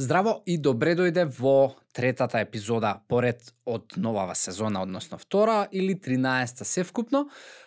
[0.00, 6.64] Здраво и добре дојде во третата епизода поред од новава сезона, односно втора или 13-та
[6.64, 7.26] севкупно.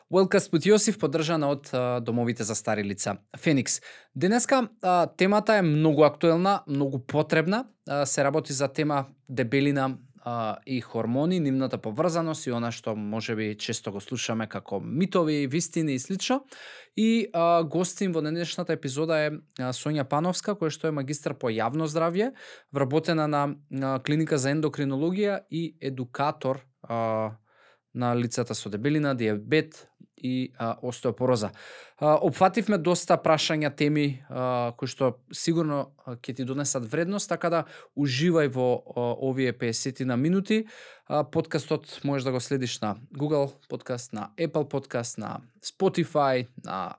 [0.09, 1.69] Велкаст пут Јосиф поддржана од
[2.01, 3.83] домовите за стари лица Феникс.
[4.15, 4.63] Денеска
[5.17, 7.67] темата е многу актуелна, многу потребна.
[8.05, 9.91] Се работи за тема дебелина
[10.25, 15.95] а, и хормони, нивната поврзаност и она што можеби често го слушаме како митови, вистини
[15.95, 16.45] и слично.
[16.95, 19.31] И а, гостин во денешната епизода е
[19.75, 22.31] Сонја Пановска, која што е магистар по јавно здравје,
[22.71, 27.35] вработена на, на клиника за ендокринологија и едукатор а,
[27.93, 29.87] на лицата со дебелина, диабет,
[30.23, 31.51] и а, остеопороза.
[31.97, 37.61] А, опфативме доста прашања, теми а, кои што сигурно ќе ти донесат вредност, така да
[37.99, 40.63] уживај во а, овие 50 на минути.
[41.05, 46.95] А, подкастот можеш да го следиш на Google подкаст, на Apple подкаст, на Spotify, на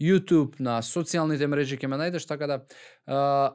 [0.00, 2.56] YouTube, на социјалните мрежи ќе ме најдеш, така да
[3.06, 3.52] а,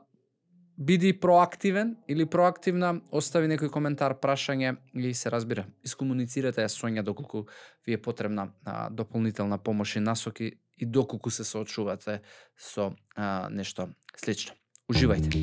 [0.77, 7.48] биди проактивен или проактивна, остави некој коментар, прашање и се разбира, искомуницирате ја Сонја доколку
[7.85, 12.21] ви е потребна а, дополнителна помош и насоки и доколку се соочувате
[12.57, 14.54] со а, нешто слично.
[14.87, 15.34] Уживајте.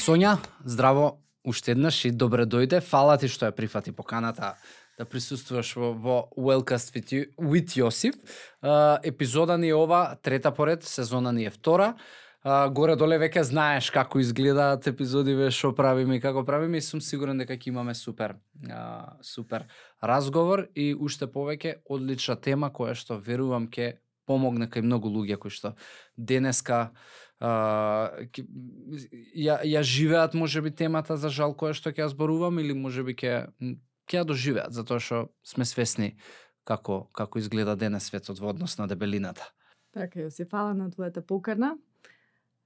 [0.00, 2.80] Сонја, здраво, уште еднаш и добре дојде.
[2.80, 4.54] Фала ти што ја прифати поканата
[4.98, 8.16] да присуствуваш во, во Wellcast with, you, with Јосиф.
[8.62, 11.94] Uh, епизода ни е ова, трета поред, сезона ни е втора.
[12.44, 17.00] Uh, горе доле веќе знаеш како изгледаат епизодиве, што правиме и како правиме и сум
[17.00, 18.36] сигурен дека ќе имаме супер
[18.68, 19.64] uh, супер
[20.02, 25.50] разговор и уште повеќе одлична тема која што верувам ќе помогне кај многу луѓе кои
[25.50, 25.74] што
[26.16, 26.90] денеска
[29.34, 33.48] ја, ја живеат можеби темата за жал која што ќе ја зборувам или можеби ќе
[34.10, 36.16] ќе ја доживеат затоа што сме свесни
[36.64, 39.48] како како изгледа денес светот во однос на дебелината.
[39.92, 41.78] Така, се фала на твојата покана.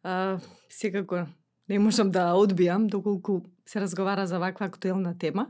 [0.03, 0.39] А,
[0.69, 1.27] секако
[1.69, 5.49] не можам да одбијам доколку се разговара за ваква актуелна тема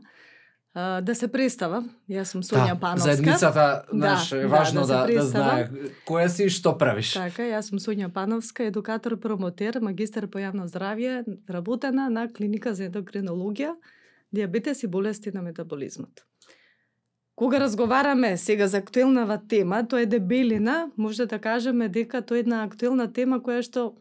[0.75, 1.87] да се представам.
[2.11, 3.15] Јас сум Сонја да, Пановска.
[3.15, 5.69] Заедницата, знаеш, да, е важно да, да, да, да знае
[6.07, 7.13] која си и што правиш.
[7.15, 12.89] Така, јас сум Сонја Пановска, едукатор, промотер, магистар по јавно здравје, работена на клиника за
[12.91, 13.77] ендокринологија,
[14.35, 16.27] диабетес и болести на метаболизмот.
[17.35, 22.41] Кога разговараме сега за актуелнава тема, тоа е дебелина, може да кажеме дека тоа е
[22.41, 23.95] една актуелна тема која што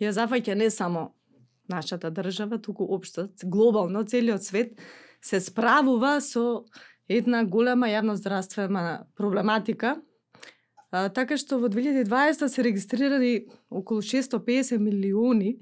[0.00, 1.14] ја зафаќа не само
[1.68, 4.76] нашата држава, туку општо, глобално, целиот свет,
[5.20, 6.64] се справува со
[7.08, 9.96] една голема јавноздравствена проблематика,
[10.90, 15.58] а, така што во 2020 се регистрирани околу 650 милиони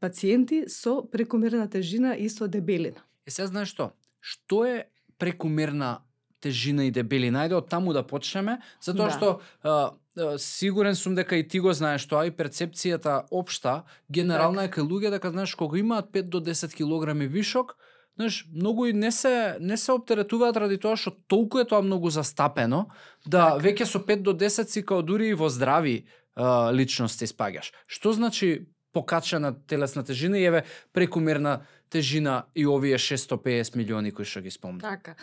[0.00, 3.00] пациенти со прекомерна тежина и со дебелина.
[3.26, 3.92] Е се знаеш што?
[4.20, 4.76] Што е
[5.18, 6.02] прекомерна
[6.40, 7.46] тежина и дебелина?
[7.46, 9.14] Ајде од таму да почнеме, затоа да.
[9.16, 9.28] што
[9.62, 14.68] а, сигурен сум дека и ти го знаеш тоа и перцепцијата општа генерална така.
[14.68, 17.76] е кај луѓе дека знаеш кога имаат 5 до 10 килограми вишок,
[18.16, 22.10] знаеш, многу и не се не се оптеретуваат ради тоа што толку е тоа многу
[22.10, 22.86] застапено
[23.26, 23.62] да так.
[23.62, 27.72] веќе со 5 до 10 си као дури и во здрави а, личности спаѓаш.
[27.86, 34.40] Што значи покачена телесна тежина и еве прекумерна тежина и овие 650 милиони кои што
[34.40, 34.80] ги спомна.
[34.80, 35.14] Така.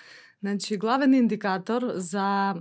[0.42, 2.56] Значи главен индикатор за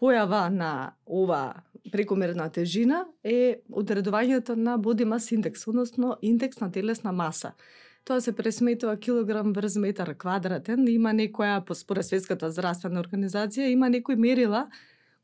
[0.00, 1.62] појава на ова
[1.92, 7.52] прекумерна тежина е одредувањето на body mass index, односно индекс на телесна маса.
[8.04, 10.88] Тоа се пресметува килограм врз метар квадратен.
[10.88, 14.66] Има некоја, по според Светската здравствена организација, има некои мерила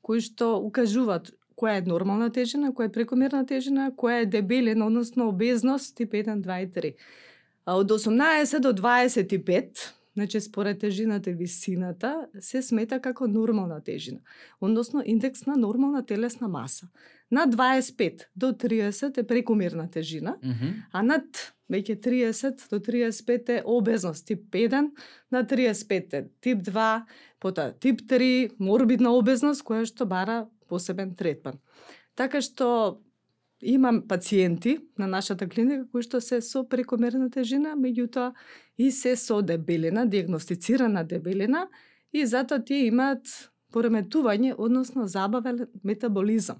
[0.01, 1.29] кои што укажуваат
[1.61, 6.41] која е нормална тежина, која е прекомерна тежина, која е дебелина, односно обезност тип 1,
[6.41, 6.95] 2 и 3.
[7.67, 14.21] А од 18 до 25, значи според тежината и висината, се смета како нормална тежина,
[14.61, 16.89] односно индекс на нормална телесна маса.
[17.31, 20.73] На 25 до 30 е прекомерна тежина, mm -hmm.
[20.93, 24.91] а над веќе 30 до 35 е обезност тип 1,
[25.31, 27.03] на 35 е тип 2,
[27.41, 31.61] потоа тип 3, морбидна обезност која што бара посебен третман.
[32.15, 33.01] Така што
[33.63, 38.33] имам пациенти на нашата клиника кои што се со прекомерна тежина, меѓутоа
[38.79, 41.69] и се со дебелина, диагностицирана дебелина
[42.13, 43.29] и затоа тие имаат
[43.73, 46.59] пореметување, односно забавен метаболизам.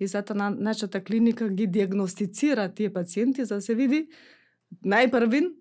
[0.00, 4.06] И затоа на нашата клиника ги диагностицира тие пациенти за да се види
[4.84, 5.52] најпрвин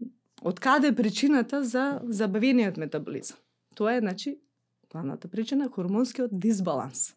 [0.45, 3.37] од каде е причината за забавениот метаболизам.
[3.75, 4.39] Тоа е, значи,
[4.91, 7.15] главната причина хормонскиот дисбаланс.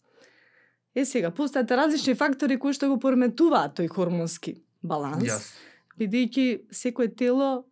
[0.94, 5.50] Е сега, постојат различни фактори кои што го пореметуваат тој хормонски баланс, yes.
[5.98, 7.68] бидејќи секое тело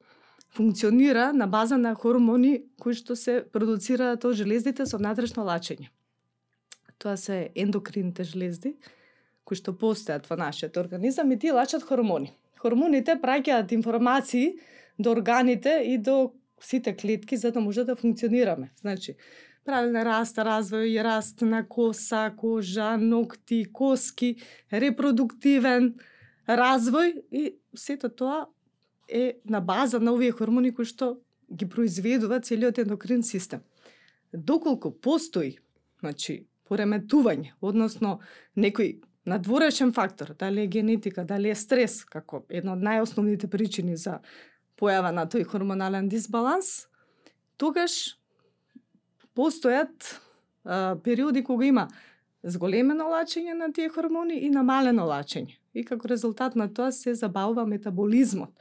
[0.55, 5.91] функционира на база на хормони кои што се продуцираат од желездите со внатрешно лачење.
[6.99, 8.77] Тоа се ендокрините железди
[9.47, 12.33] кои што постојат во нашиот организам и тие лачат хормони.
[12.59, 14.57] Хормоните праќаат информации
[14.99, 18.73] до органите и до сите клетки за да може да функционираме.
[18.81, 19.15] Значи,
[19.65, 24.37] правилен раст, развој, раст на коса, кожа, ногти, коски,
[24.73, 25.95] репродуктивен
[26.49, 28.47] развој и сето тоа
[29.09, 33.63] е на база на овие хормони кои што ги произведува целиот ендокрин систем.
[34.33, 35.59] Доколку постои,
[36.01, 38.19] значи, пореметување, односно
[38.57, 44.21] некој надворешен фактор, дали е генетика, дали е стрес, како една од најосновните причини за
[44.79, 46.87] појава на тој хормонален дисбаланс,
[47.57, 48.17] тогаш
[49.37, 50.17] постојат
[50.65, 51.89] а, периоди кога има
[52.47, 55.59] зголемено лачење на тие хормони и намалено лачење.
[55.75, 58.55] И како резултат на тоа се забавува метаболизмот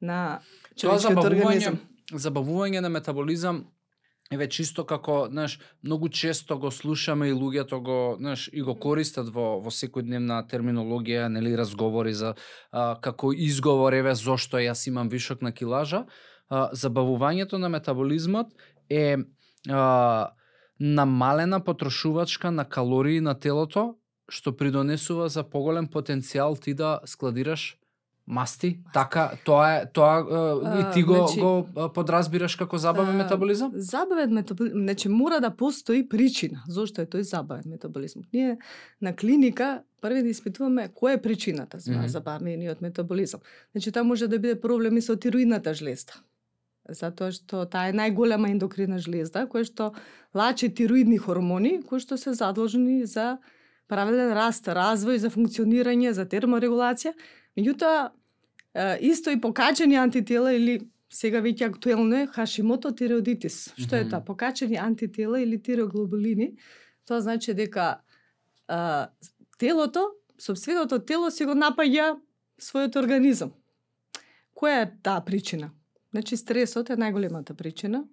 [0.00, 0.40] на
[0.74, 1.78] човечкиот организам.
[2.12, 3.66] Забавување на метаболизам
[4.32, 9.28] еве чисто како, знаеш, многу често го слушаме и луѓето го, знаеш, и го користат
[9.28, 12.34] во во секојдневна терминологија, нели разговори за
[12.70, 16.06] а, како изговор еве зошто јас имам вишок на килажа.
[16.48, 18.52] А, забавувањето на метаболизмот
[18.88, 19.18] е
[19.68, 20.32] а,
[20.80, 23.96] намалена потрошувачка на калории на телото,
[24.28, 27.76] што придонесува за поголем потенцијал ти да складираш
[28.26, 28.78] Масти?
[28.94, 33.72] Така, тоа е, тоа е, и ти го, значи, го подразбираш како забавен метаболизам?
[33.74, 38.22] Забавен метаболизам, значи мора да постои причина зошто е тој забавен метаболизам.
[38.32, 38.58] Ние
[39.00, 42.06] на клиника први да испитуваме која е причината за mm -hmm.
[42.06, 43.40] забавениот метаболизам.
[43.72, 46.12] Значи тоа може да биде проблеми со тироидната жлезда.
[46.88, 49.92] Затоа што таа е најголема ендокрина жлезда која што
[50.34, 53.38] лачи тироидни хормони кои што се задолжени за
[53.86, 57.12] правилен раст, развој, за функционирање, за терморегулација
[57.58, 58.10] Меѓутоа,
[59.00, 60.80] исто и покачени антитела или
[61.12, 63.74] сега веќе актуелно е Хашимото тиреодитис.
[63.76, 64.22] Што е тоа?
[64.24, 66.54] Покачени антитела или тиреоглобулини.
[67.04, 68.00] Тоа значи дека
[68.68, 69.08] а,
[69.58, 70.06] телото,
[70.38, 72.16] собственото тело си го напаѓа
[72.60, 73.52] својот организам.
[74.56, 75.72] Која е таа причина?
[76.12, 78.04] Значи стресот е најголемата причина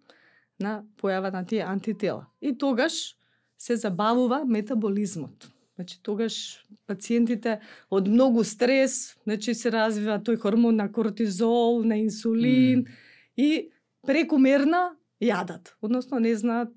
[0.59, 2.27] на појава на тие антитела.
[2.41, 3.15] И тогаш
[3.57, 5.47] се забавува метаболизмот.
[5.79, 6.59] Значи тогаш
[6.91, 12.97] пациентите од многу стрес, значи се развива тој хормон на кортизол, на инсулин mm.
[13.39, 13.71] и
[14.03, 16.73] прекумерна јадат, односно не знаат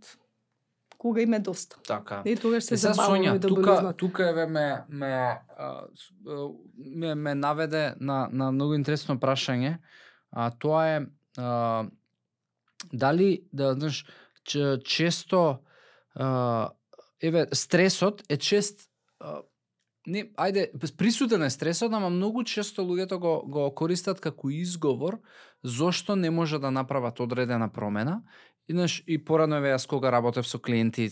[1.02, 1.82] кога им е доста.
[1.82, 2.22] Така.
[2.24, 5.40] И тогаш се забавува тука, тука еве ме ме,
[6.78, 9.80] ме ме наведе на на многу интересно прашање.
[10.30, 11.00] А тоа е
[11.38, 11.90] а,
[12.92, 14.06] дали да знаеш
[14.86, 15.58] често
[16.14, 16.70] а,
[17.22, 18.91] еве стресот е чест
[20.06, 20.66] не, ајде,
[20.98, 25.20] присутен е стресот, ама многу често луѓето го, го користат како изговор
[25.62, 28.22] зошто не може да направат одредена промена.
[28.68, 31.08] Инаш и порано еве јас кога работев со клиенти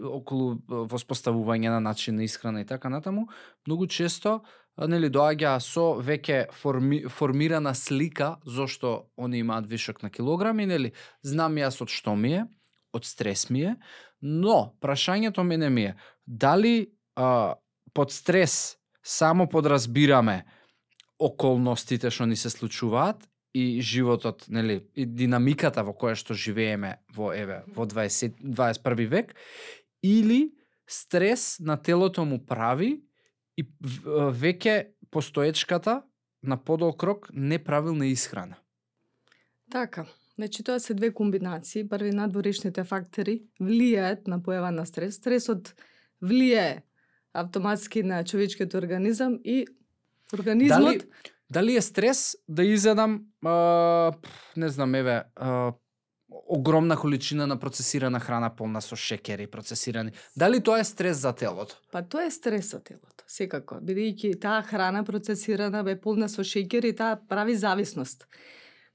[0.00, 3.28] околу воспоставување на начин на исхрана и така натаму,
[3.66, 4.40] многу често
[4.76, 10.92] нели доаѓа со веќе форми, формирана слика зошто они имаат вишок на килограми, нели
[11.22, 12.44] знам јас од што ми е,
[12.92, 13.76] од стрес ми е,
[14.22, 15.96] но прашањето мене ми е
[16.26, 17.54] дали а,
[17.92, 20.44] под стрес само подразбираме
[21.18, 27.32] околностите што ни се случуваат и животот, нели, и динамиката во која што живееме во
[27.34, 29.34] еве во 20 21 век
[30.02, 30.52] или
[30.86, 33.00] стрес на телото му прави
[33.58, 36.02] и веќе постоечката
[36.42, 38.62] на подолг рок неправилна исхрана.
[39.72, 40.06] Така.
[40.38, 41.88] Значи тоа се две комбинации.
[41.88, 45.18] Први надворешните фактори влијаат на појава на стрес.
[45.18, 45.74] Стресот
[46.22, 46.86] влијае
[47.34, 49.66] автоматски на човечкиот организам и
[50.34, 51.00] организмот Дали,
[51.50, 54.12] дали е стрес да изедам а,
[54.56, 55.72] не знам еве а,
[56.48, 60.12] огромна количина на процесирана храна полна со шекери, процесирани.
[60.36, 61.80] Дали тоа е стрес за телото?
[61.92, 63.80] Па тоа е стрес за телото, секако.
[63.80, 68.26] Бидејќи таа храна процесирана бе полна со шекери, таа прави зависност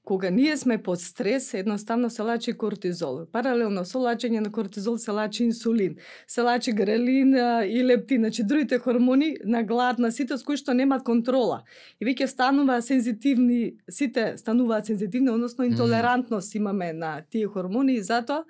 [0.04, 3.24] кога ние сме под стрес, едноставно се лачи кортизол.
[3.32, 5.96] Паралелно со лачење на кортизол се лачи инсулин,
[6.28, 7.32] се лачи грелин
[7.64, 11.62] и лептин, значи другите хормони на глад, на сите кои што немаат контрола.
[12.00, 18.44] И веќе станува сензитивни, сите стануваат сензитивни, односно интолерантност имаме на тие хормони и затоа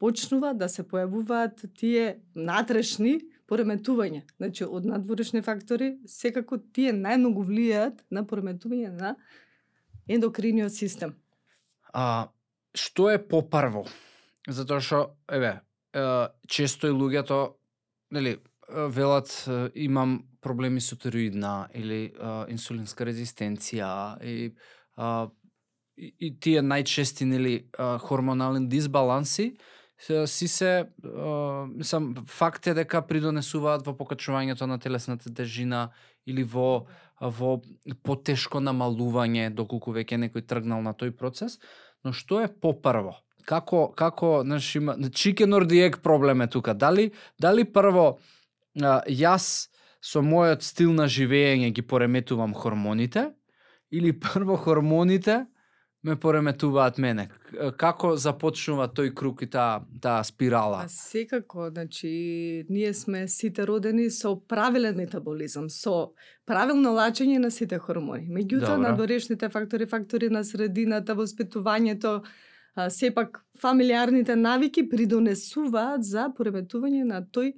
[0.00, 4.24] почнува да се појавуваат тие натрешни пореметувања.
[4.40, 9.16] Значи, од надворешни фактори, секако тие најмногу влијаат на пореметување на
[10.08, 11.14] ендокриниот систем?
[11.92, 12.30] А,
[12.74, 13.86] што е попрво?
[14.48, 15.60] Затоа што, еве,
[16.48, 17.54] често и луѓето,
[18.10, 19.30] нели, велат
[19.74, 24.52] имам проблеми со тероидна или а, инсулинска резистенција и
[24.96, 25.28] а,
[25.96, 29.54] и, и тие најчести нели а, хормонални дисбаланси
[30.26, 35.90] си се сам мислам факт е дека придонесуваат во покачувањето на телесната тежина
[36.26, 36.86] или во
[37.20, 37.60] во
[38.02, 41.58] потешко намалување доколку веќе некој тргнал на тој процес,
[42.04, 43.14] но што е попрво?
[43.46, 46.74] Како како знаеш има chicken or the egg проблем е тука.
[46.74, 48.18] Дали дали прво
[48.74, 49.70] јас
[50.02, 53.30] со мојот стил на живење ги пореметувам хормоните
[53.90, 55.46] или прво хормоните
[56.04, 57.28] ме пореметуваат мене.
[57.80, 60.84] Како започнува тој круг и таа таа спирала?
[60.84, 66.12] А секако, значи, ние сме сите родени со правилен метаболизам, со
[66.46, 68.28] правилно лачење на сите хормони.
[68.28, 72.20] Меѓутоа, надворешните фактори, фактори на средината, воспитувањето,
[72.74, 77.54] а, сепак фамилиарните навики придонесуваат за пореметување на тој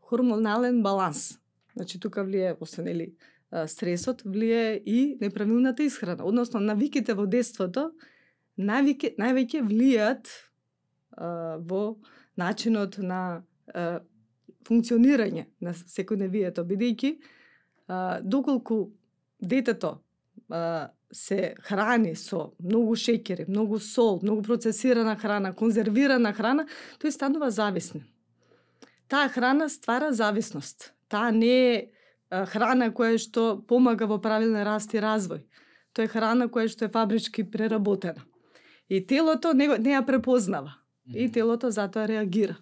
[0.00, 1.36] хормонален баланс.
[1.76, 2.88] Значи, тука влие, освен
[3.66, 6.24] стресот, влие и неправилната исхрана.
[6.24, 7.90] Односно, навиките во детството,
[8.56, 10.30] навике, највеќе влијат
[11.16, 11.96] а, во
[12.38, 13.42] начинот на
[13.74, 14.00] а,
[14.68, 18.92] функционирање на секојдневието, бидејќи а, доколку
[19.40, 19.98] детето
[20.48, 26.68] а, се храни со многу шеќери, многу сол, многу процесирана храна, конзервирана храна,
[27.02, 28.04] тој станува зависен.
[29.10, 30.92] Таа храна ствара зависност.
[31.10, 31.88] Таа не е
[32.30, 35.42] храна која што помага во правилен раст и развој.
[35.92, 38.22] Тоа е храна која што е фабрички преработена.
[38.88, 40.76] И телото не, не ја препознава.
[41.14, 42.56] И телото затоа реагира.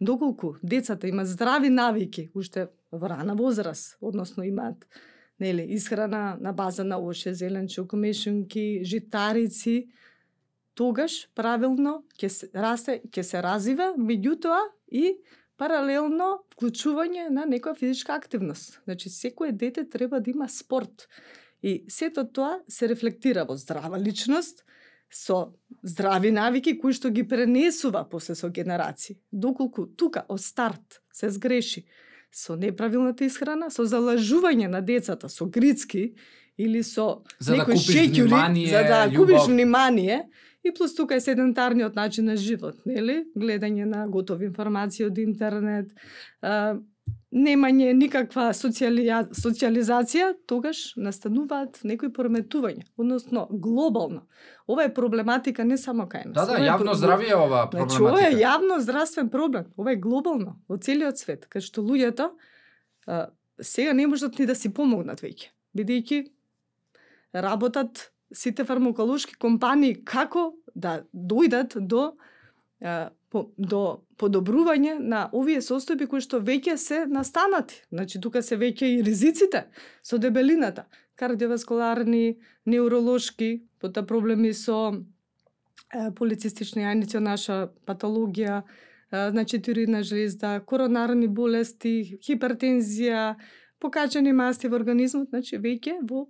[0.00, 4.86] Доколку децата имаат здрави навики, уште во рана возраст, односно имаат
[5.38, 9.88] нели, исхрана на база на оше, зеленчук, мешунки, житарици,
[10.74, 15.16] тогаш правилно ќе се расте, ќе се развива, меѓутоа и
[15.56, 18.80] паралелно вклучување на некоја физичка активност.
[18.84, 21.08] Значи, секое дете треба да има спорт.
[21.62, 24.64] И сето тоа се рефлектира во здрава личност,
[25.14, 29.20] со здрави навики кои што ги пренесува после со генерации.
[29.32, 31.84] Доколку тука од старт се сгреши
[32.34, 36.16] со неправилната исхрана, со залажување на децата со грицки
[36.58, 40.24] или со За да некои купиш шеќури, за да купиш внимание,
[40.64, 43.24] и плюс тука е седентарниот начин на живот, нели?
[43.36, 45.90] Гледање на готови информации од интернет,
[46.42, 46.76] а,
[47.34, 54.22] немање никаква социалија, социализација, тогаш настануваат некои пореметувања, односно глобално.
[54.68, 56.34] Ова е проблематика не само кај нас.
[56.34, 58.40] Да, да, јавно проблем- здравје е ова Значи, ова е проблематика.
[58.40, 59.64] јавно здравствен проблем.
[59.76, 62.30] Ова е глобално, во целиот свет, кај што луѓето
[63.06, 63.26] а,
[63.60, 66.26] сега не можат ни да си помогнат веќе, бидејќи
[67.34, 72.14] работат сите фармаколошки компании како да дојдат до
[72.80, 77.80] е, по, до подобрување на овие состојби кои што веќе се настанати.
[77.90, 79.64] Значи тука се веќе и ризиците
[80.02, 80.86] со дебелината,
[81.18, 91.26] кардиоваскуларни, неуролошки, пота проблеми со е, полицистични јајници, наша патологија, е, значи тиридна жлезда, коронарни
[91.26, 93.34] болести, хипертензија,
[93.82, 96.26] покачени масти во организмот, значи веќе во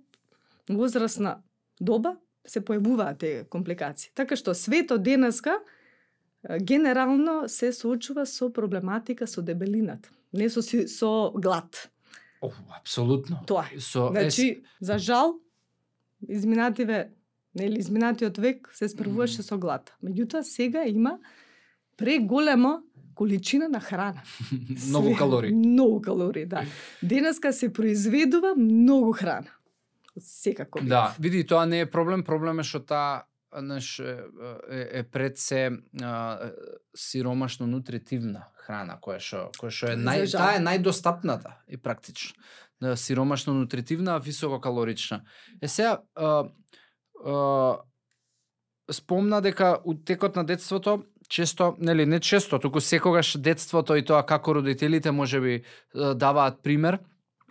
[0.69, 1.41] возрастна
[1.79, 2.15] доба
[2.45, 4.11] се појавуваат тие компликации.
[4.15, 11.31] Така што светот денеска е, генерално се соочува со проблематика со дебелината, не со со
[11.35, 11.89] глад.
[12.41, 13.41] О, апсолутно.
[13.47, 13.79] Тоа е.
[13.79, 15.39] Со Значи, за жал,
[16.29, 17.11] изминативе,
[17.55, 19.93] нели, изминатиот век се справуваше со глад.
[20.03, 21.17] Меѓутоа, сега има
[21.97, 22.81] преголема
[23.15, 24.21] количина на храна.
[24.89, 25.51] многу калории.
[25.51, 26.65] Многу калории, да.
[27.03, 29.49] Денеска се произведува многу храна.
[30.17, 30.89] Секако вид.
[30.89, 34.23] Да, види, тоа не е проблем, проблем е што таа знаеш, е,
[34.69, 36.51] е, пред се а,
[36.95, 42.35] сиромашно нутритивна храна која што која што е нај таа е најдостапната и практично.
[42.81, 45.21] Да, сиромашно нутритивна, а висококалорична.
[45.61, 46.49] Е сега а,
[47.25, 47.77] а,
[48.91, 54.25] спомна дека у текот на детството често, нели не често, туку секогаш детството и тоа
[54.25, 55.63] како родителите можеби
[55.95, 56.99] даваат пример,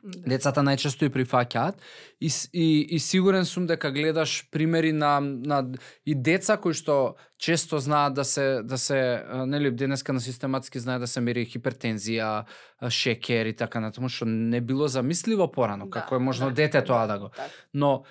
[0.04, 0.34] Да.
[0.34, 1.78] децата најчесто и прифаќаат
[2.20, 5.62] и, и, и сигурен сум дека гледаш примери на, на
[6.04, 11.00] и деца кои што често знаат да се да се нели денеска на систематски знае
[11.00, 12.44] да се мери хипертензија,
[12.92, 17.18] шекер и така натаму што не било замисливо порано како е можно дете тоа да
[17.18, 17.32] го.
[17.32, 17.49] Така.
[17.73, 18.04] Но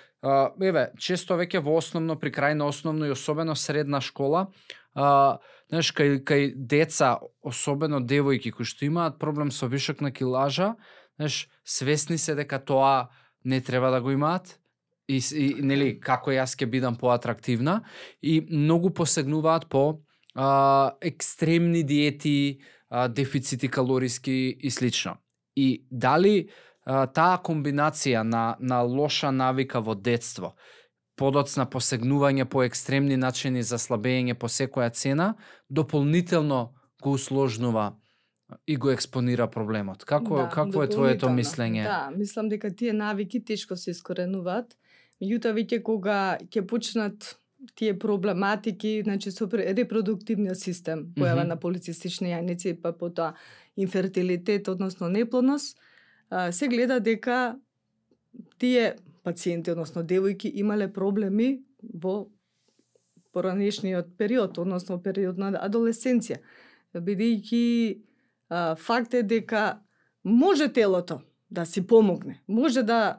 [0.58, 4.48] еве, често веќе во основно при крај на основно и особено средна школа,
[4.94, 5.38] а,
[5.70, 10.74] знаеш кај кај деца, особено девојки кои што имаат проблем со вишок на килажа,
[11.16, 13.08] знаеш, свесни се дека тоа
[13.44, 14.58] не треба да го имаат
[15.08, 17.82] и, и нели како јас ќе бидам поатрактивна
[18.22, 20.00] и многу посегнуваат по
[20.34, 25.16] а, екстремни диети, а, дефицити калориски и слично.
[25.56, 26.48] И дали
[26.84, 30.54] а, таа комбинација на, на лоша навика во детство
[31.16, 35.34] подоцна посегнување по екстремни начини за слабење по секоја цена,
[35.70, 37.94] дополнително го усложнува
[38.66, 40.04] и го експонира проблемот.
[40.04, 41.84] Како Да, какво е твоето мислење?
[41.84, 44.76] Да, мислам дека тие навики тешко се искоренуваат.
[45.22, 47.36] Меѓутоа веќе кога ќе почнат
[47.74, 51.48] тие проблематики, значи со репродуктивниот систем, појава Мгм.
[51.48, 53.34] на полицистични јајници, па потоа
[53.76, 55.78] инфертилитет, односно неплодност,
[56.50, 57.56] се гледа дека
[58.58, 61.62] тие пациенти, односно девојки, имале проблеми
[61.94, 62.28] во
[63.32, 66.38] поранешниот период, односно период на адолесценција.
[66.94, 67.98] Бидејќи
[68.54, 69.78] а, факт е дека
[70.24, 71.20] може телото
[71.50, 72.42] да си помогне.
[72.48, 73.18] Може да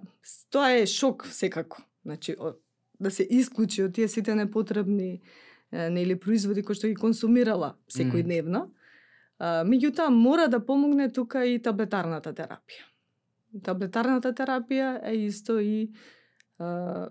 [0.50, 1.84] тоа е шок секако.
[2.06, 2.36] Значи
[3.00, 5.20] да се исклучи од тие сите непотребни
[5.72, 8.70] нели производи кои што ги консумирала секојдневно.
[9.40, 12.86] А, меѓутоа мора да помогне тука и таблетарната терапија.
[13.64, 15.92] Таблетарната терапија е исто и
[16.60, 17.10] а,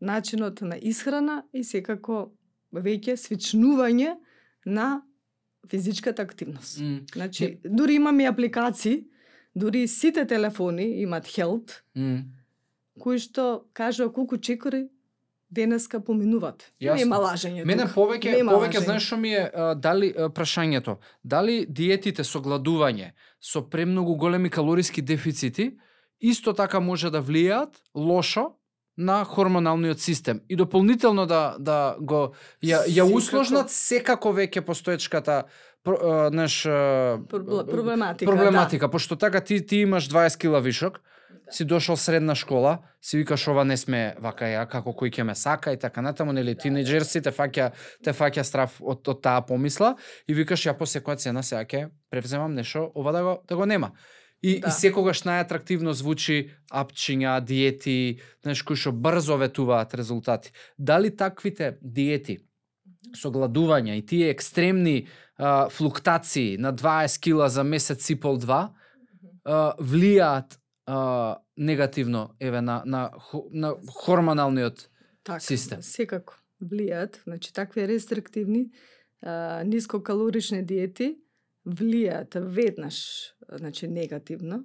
[0.00, 2.30] начинот на исхрана и секако
[2.70, 4.14] веќе свичнување
[4.66, 5.02] на
[5.70, 6.80] физичката активност.
[6.80, 9.04] М, Значи, дури имаме апликации,
[9.56, 12.22] дури сите телефони имаат Health, м.
[13.00, 14.88] кои што кажува колку чекори
[15.50, 16.72] денеска поминуваат.
[16.82, 16.98] Јасно.
[16.98, 18.84] Нема лажење Мене повеќе Нема повеќе лажење.
[18.84, 24.50] знаеш што ми е а, дали а, прашањето, дали диетите со гладување, со премногу големи
[24.50, 25.76] калориски дефицити
[26.20, 28.54] исто така може да влијаат лошо
[28.96, 35.44] на хормоналниот систем и дополнително да да го ја ја усложнат секако веќе постоечката
[36.32, 41.00] наш проблематика, проблематика пошто така ти ти имаш 20 кила вишок
[41.46, 41.52] Да.
[41.52, 45.34] си дошол средна школа, си викаш ова не сме вака ја како кој ќе ме
[45.34, 47.70] сака и така натаму, нели тинеџерси те фаќа
[48.04, 49.94] те фаќа страв од, од таа помисла
[50.28, 53.66] и викаш ја по секоја цена сега ќе превземам нешто ова да го да го
[53.66, 53.92] нема.
[54.44, 54.68] И, Да.
[54.68, 60.52] и секогаш најатрактивно звучи апчиња, диети, знаеш кои што брзо ветуваат резултати.
[60.78, 62.42] Дали таквите диети
[63.16, 68.74] со гладување и тие екстремни а, флуктации на 20 кила за месец и пол два
[69.44, 73.10] а, влијаат а, негативно еве на на
[73.50, 74.88] на хормоналниот
[75.24, 75.80] така, систем.
[75.82, 78.68] Секако влијаат, значи такви рестриктивни
[79.22, 81.16] а, нискокалорични диети
[81.64, 84.64] влијаат веднаш значи негативно.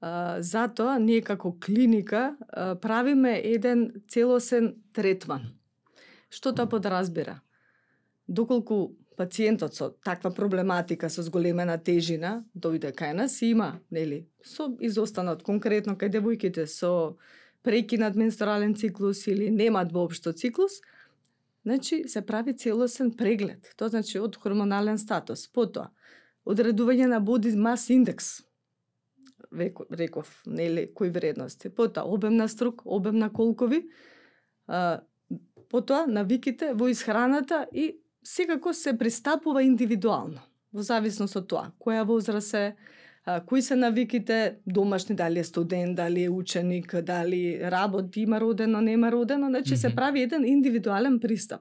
[0.00, 5.52] А, затоа ние како клиника а, правиме еден целосен третман.
[6.30, 7.40] Што тоа подразбира?
[8.28, 15.42] Доколку пациентот со таква проблематика со зголемена тежина дојде кај нас има, нели, со изостанот
[15.42, 17.18] конкретно кај девојките со
[17.62, 20.80] прекинат менструален циклус или немаат воопшто циклус,
[21.64, 23.74] значи се прави целосен преглед.
[23.76, 25.90] Тоа значи од хормонален статус, потоа
[26.46, 28.40] одредување на body mass index,
[29.50, 31.68] Реко, реков, нели, кои вредности.
[31.74, 33.82] Потоа обем на струк, обем на колкови,
[34.68, 35.00] а,
[35.70, 42.54] потоа навиките во исхраната и секако се пристапува индивидуално, во зависност од тоа, која возраст
[42.54, 42.76] е,
[43.24, 48.80] а, кои се навиките домашни, дали е студент, дали е ученик, дали работи, има родено,
[48.80, 49.96] нема родено, значи се Мгм.
[49.96, 51.60] прави еден индивидуален пристап.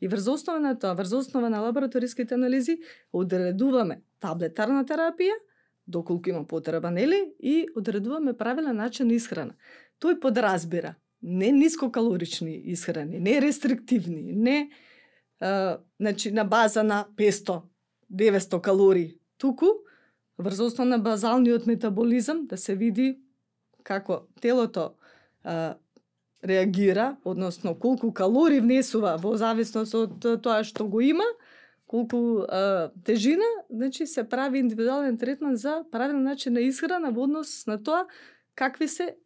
[0.00, 2.78] И врз основа на тоа, врз основа на лабораториските анализи,
[3.12, 5.34] одредуваме таблетарна терапија,
[5.86, 9.54] доколку има потреба, нели, и одредуваме правилен начин на исхрана.
[10.00, 14.70] Тој подразбира не нискокалорични исхрани, не рестриктивни, не
[15.40, 17.62] а, значи на база на 500
[18.12, 19.66] 900 калории, туку
[20.40, 23.18] врз основа на базалниот метаболизам да се види
[23.82, 24.94] како телото
[25.44, 25.74] а,
[26.44, 31.26] реагира, односно колку калории внесува во зависност од тоа што го има,
[31.86, 37.66] колку а, тежина, значи се прави индивидуален третман за правилен начин на исхрана во однос
[37.66, 38.06] на тоа
[38.54, 39.16] какви се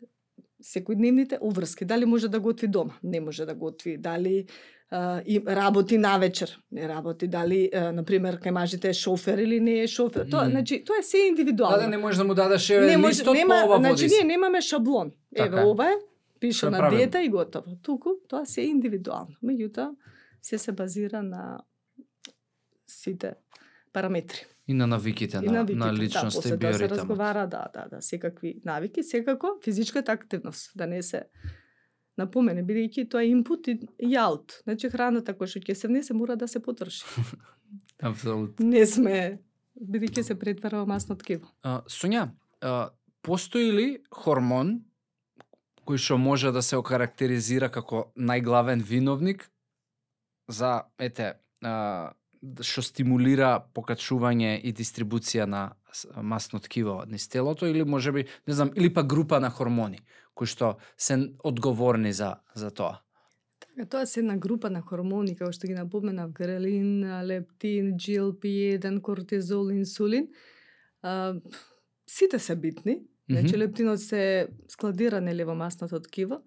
[0.64, 1.84] секојдневните уврски.
[1.84, 4.46] Дали може да готви дома, не може да готви, дали
[4.90, 9.60] а, и работи навечер, не работи, дали а, на пример кај мажите е шофер или
[9.60, 10.26] не е шофер.
[10.30, 11.76] Тоа, значи, тоа е се индивидуално.
[11.76, 14.06] Да, да не можеш да му дадеш еве не може, листот нема, по ова значи
[14.06, 15.12] ние немаме шаблон.
[15.36, 15.64] Еве Така е.
[15.64, 15.96] ова е,
[16.42, 17.76] е на диета и готово.
[17.82, 19.36] Туку тоа се е индивидуално.
[19.44, 19.94] Меѓутоа
[20.42, 21.60] се се базира на
[22.86, 23.34] сите
[23.94, 24.44] параметри.
[24.68, 26.98] И на навиките И на, навиките, на да, личност после и тоа се биоритмот.
[26.98, 31.24] разговара, да, да, да, секакви навики, секако физичката активност, да не се
[32.18, 34.60] напомене, бидејќи тоа е инпут и, и аут.
[34.64, 37.04] Значи храната која што ќе се внесе мора да се потроши.
[38.02, 38.66] Апсолутно.
[38.66, 39.38] не сме
[39.80, 41.50] бидејќи се претвара во масно ткиво.
[41.62, 42.30] А, Сонја,
[42.60, 42.90] а,
[43.22, 44.82] постои ли хормон
[45.84, 49.50] кој што може да се окарактеризира како најглавен виновник
[50.48, 52.14] за ете а,
[52.60, 55.72] што стимулира покачување и дистрибуција на
[56.16, 60.00] масно ткиво низ телото или можеби не знам или па група на хормони
[60.34, 63.00] кои што се одговорни за за тоа.
[63.80, 69.70] А тоа се една група на хормони, како што ги напоменав, грелин, лептин, GLP-1, кортизол,
[69.74, 70.28] инсулин.
[71.02, 71.34] А,
[72.06, 73.00] сите се битни.
[73.30, 73.58] Значи, Мгм.
[73.58, 76.42] лептинот се складира нели во масното ткиво,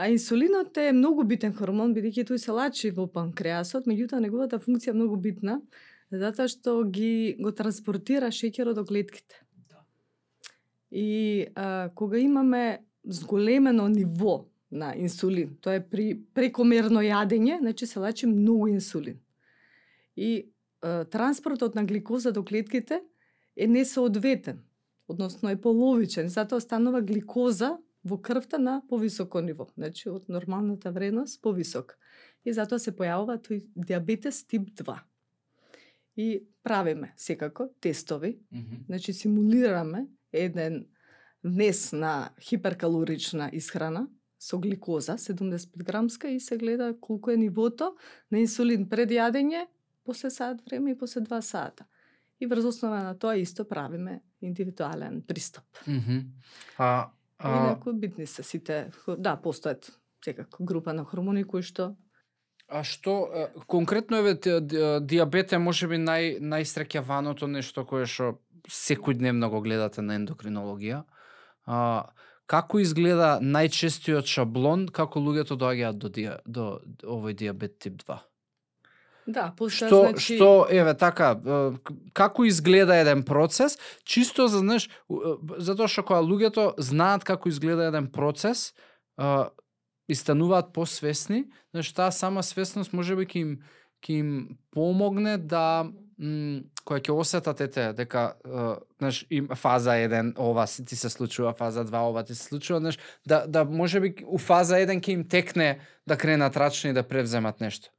[0.00, 4.94] а инсулинот е многу битен хормон, бидејќи тој се лачи во панкреасот, меѓутоа неговата функција
[4.94, 5.58] е многу битна,
[6.08, 9.42] затоа што ги го транспортира шеќерот до клетките.
[10.88, 18.00] И а, кога имаме зголемено ниво на инсулин, тоа е при прекомерно јадење, значи се
[18.00, 19.20] лачи многу инсулин.
[20.16, 20.48] И
[20.80, 23.02] а, транспортот на гликоза до клетките
[23.52, 24.64] е несоодветен,
[25.08, 31.42] односно е половичен, затоа станува гликоза во крвта на повисоко ниво, значи од нормалната вредност
[31.42, 31.98] повисок.
[32.44, 34.96] И затоа се појавува тој диабетес тип 2.
[36.16, 38.38] И правиме секако тестови,
[38.86, 40.86] значи симулираме еден
[41.44, 44.08] внес на хиперкалорична исхрана
[44.40, 47.94] со гликоза 75 грамска и се гледа колку е нивото
[48.32, 49.66] на инсулин пред јадење,
[50.04, 51.84] после саат време и после 2 сата.
[52.40, 55.64] И врз основа на тоа исто правиме индивидуален пристап.
[55.86, 56.32] Мгм.
[56.78, 57.10] А, а,
[57.44, 59.90] Инаку битни се сите, да, постојат
[60.24, 61.96] секако група на хормони кои што
[62.70, 68.38] А што конкретно еве ди- ди- диабет е можеби нај најсреќаваното нешто кое што
[68.70, 71.02] секојдневно го гледате на ендокринологија.
[71.66, 72.06] А,
[72.46, 78.20] како изгледа најчестиот шаблон како луѓето доаѓаат до диа, до овој диабет тип 2?
[79.32, 81.34] Да, постоја Што значи што еве така
[82.12, 84.88] како изгледа еден процес, чисто за знаеш
[85.58, 88.70] затоа што кога луѓето знаат како изгледа еден процес,
[90.10, 93.52] и стануваат посвесни, знаеш таа сама свесност можеби ќе им
[94.00, 94.30] ќе им
[94.72, 95.84] помогне да
[96.18, 101.52] м, кога ќе осетат ете дека е, знаеш им фаза 1 ова ти се случува,
[101.52, 105.28] фаза 2 ова ти се случува, знаеш да да можеби у фаза 1 ќе им
[105.28, 107.90] текне да кренат рачни и да превземат нешто.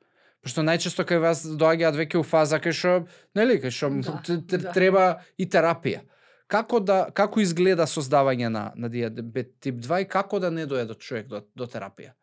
[0.42, 2.94] Пошто најчесто кај вас доаѓаат веќе у фаза кај што
[3.38, 4.72] нели кај што Да, да.
[4.74, 5.04] треба
[5.38, 6.02] и терапија.
[6.48, 10.88] Како да како изгледа создавање на на диабет тип 2 и како да не дојде
[10.88, 12.14] до човек до до терапија?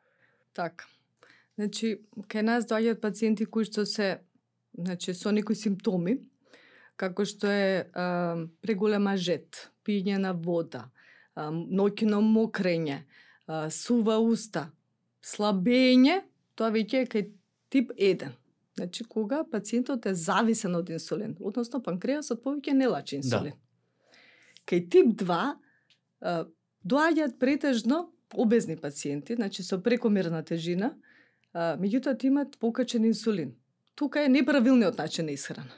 [0.52, 0.84] Така.
[1.58, 4.18] Значи, кај нас доаѓаат пациенти кои што се
[4.74, 6.18] значи со некои симптоми,
[6.96, 10.88] како што е а, преголема жет, пиење на вода,
[11.34, 13.00] а, ноќно мокрење,
[13.46, 14.68] а, сува уста,
[15.22, 16.20] слабење,
[16.58, 17.26] тоа веќе е кај
[17.70, 18.30] тип 1.
[18.76, 23.56] Значи, кога пациентот е зависен од инсулин, односно панкреасот повеќе не лачи инсулин.
[24.68, 25.38] Кај тип 2
[26.20, 26.44] а,
[26.84, 30.92] доаѓаат претежно обезни пациенти, значи со прекомерна тежина,
[31.54, 33.54] меѓутоа имаат покачен инсулин.
[33.94, 35.74] Тука е неправилниот начин на исхрана.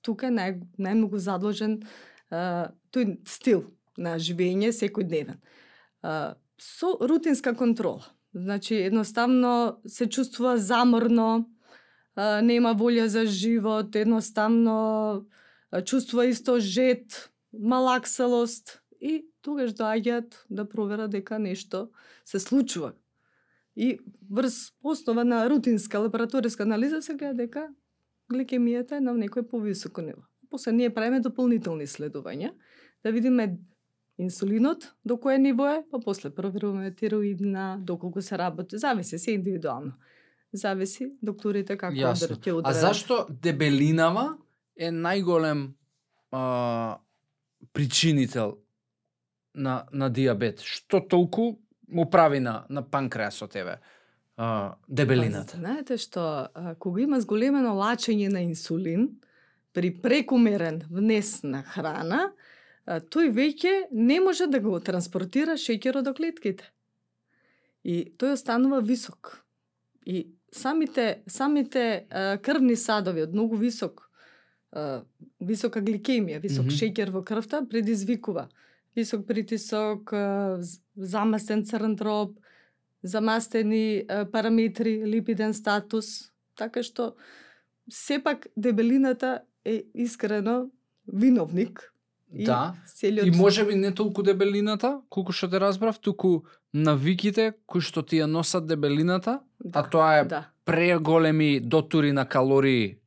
[0.00, 1.82] Тука е нај, најмногу задложен
[2.30, 3.66] а, тој стил
[3.98, 5.36] на живење секојдневен.
[6.02, 8.06] А, со рутинска контрола.
[8.36, 11.48] Значи, едноставно се чувствува заморно,
[12.16, 15.24] нема волја за живот, едноставно
[15.84, 21.88] чувствува исто жет, малаксалост и тогаш доаѓаат да проверат дека нешто
[22.24, 22.92] се случува.
[23.76, 23.98] И
[24.30, 27.68] врз основа на рутинска лабораториска анализа се гледа дека
[28.32, 30.28] гликемијата е на некој повисоко ниво.
[30.50, 32.52] После ние правиме дополнителни следувања,
[33.04, 33.56] да видиме
[34.18, 39.92] инсулинот до кое ниво е, па после проверуваме тироидна, доколку се работи, зависи се индивидуално.
[40.52, 42.28] Зависи докторите како Јасно.
[42.28, 44.38] да ќе А зашто дебелинава
[44.76, 45.74] е најголем
[46.30, 46.98] а,
[47.72, 48.58] причинител
[49.54, 50.60] на на диабет?
[50.60, 53.80] Што толку му прави на на панкреасот еве?
[54.36, 55.52] А, дебелината.
[55.52, 59.20] Па, знаете што, а, кога има зголемено лачење на инсулин,
[59.72, 62.32] при прекумерен внес на храна,
[62.86, 66.70] тој веќе не може да го транспортира шеќерот до клетките.
[67.84, 69.44] И тој останува висок.
[70.06, 72.06] И самите самите
[72.42, 74.06] крвни садови од многу висок
[75.40, 76.74] висока гликемија, висок Мгм.
[76.74, 78.48] шеќер во крвта предизвикува
[78.96, 80.12] висок притисок,
[80.96, 82.38] замастен црн дроб,
[83.02, 87.14] замастени параметри, липиден статус, така што
[87.92, 90.70] сепак дебелината е искрено
[91.06, 91.92] виновник.
[92.32, 92.74] И Да.
[92.86, 93.26] Целиот...
[93.26, 98.26] И можеби не толку дебелината, колку што те разбрав, туку навиките кои што ти ја
[98.26, 102.98] носат дебелината, да, а тоа е да, преголеми дотури на калории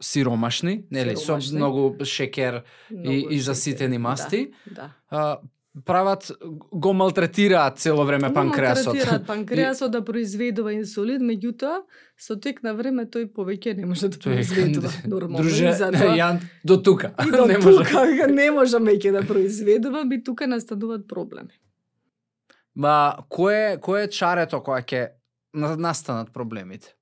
[0.00, 4.90] сиромашни, нели, со многу шеќер и, многу и шеќер, заситени масти, Да, да.
[5.10, 5.38] а,
[5.84, 6.32] прават
[6.72, 8.86] го малтретираат цело време Го панкреасот.
[8.86, 11.82] малтретираат панкреасот да произведува инсулин, меѓутоа
[12.18, 15.42] со тек на време тој повеќе не може да произведува нормално.
[15.42, 17.14] Друже, затоа Јан, до тука.
[17.26, 17.84] и до не може.
[17.84, 21.56] тука не може веќе да произведува, би тука настануваат проблеми.
[22.74, 25.08] Ма, кој е, кој е чарето кога ќе
[25.54, 26.94] на- настанат проблемите.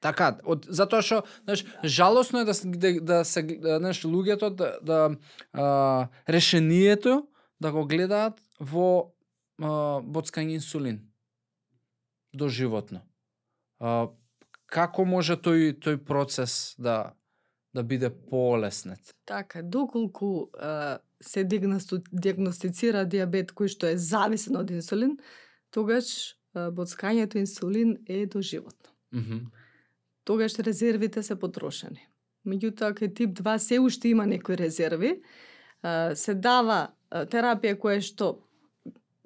[0.00, 4.76] Така, од затоа што, знаеш, жалосно е да да, да се да, знаеш, луѓето да,
[4.82, 5.16] да
[5.52, 7.26] а, решението
[7.60, 9.14] да го гледаат во
[9.58, 11.00] а, боцкање инсулин
[12.32, 13.02] доживотно.
[13.78, 14.08] А,
[14.66, 17.14] како може тој тој процес да
[17.74, 19.14] да биде полеснет?
[19.26, 25.16] Така, доколку а, се диагностицира диабет кој што е зависен од инсулин,
[25.74, 28.94] тогаш а, боцкањето инсулин е доживотно.
[29.14, 29.50] Мгм.
[30.24, 32.06] Тогаш резервите се потрошени.
[32.46, 35.16] Меѓутоа, кај тип 2 се уште има некои резерви.
[36.14, 38.38] Се дава терапија која што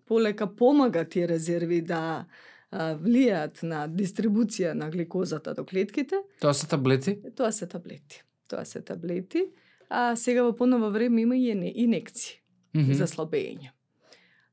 [0.09, 2.27] полека помага тие резерви да
[2.71, 7.19] а, влијаат на дистрибуција на гликозата до клетките, Тоа се таблети?
[7.37, 8.23] Тоа се таблети.
[8.49, 9.45] Тоа се таблети.
[9.89, 12.41] А сега во поново време има и инекции
[12.75, 12.93] Мгм.
[12.93, 13.73] за слабење.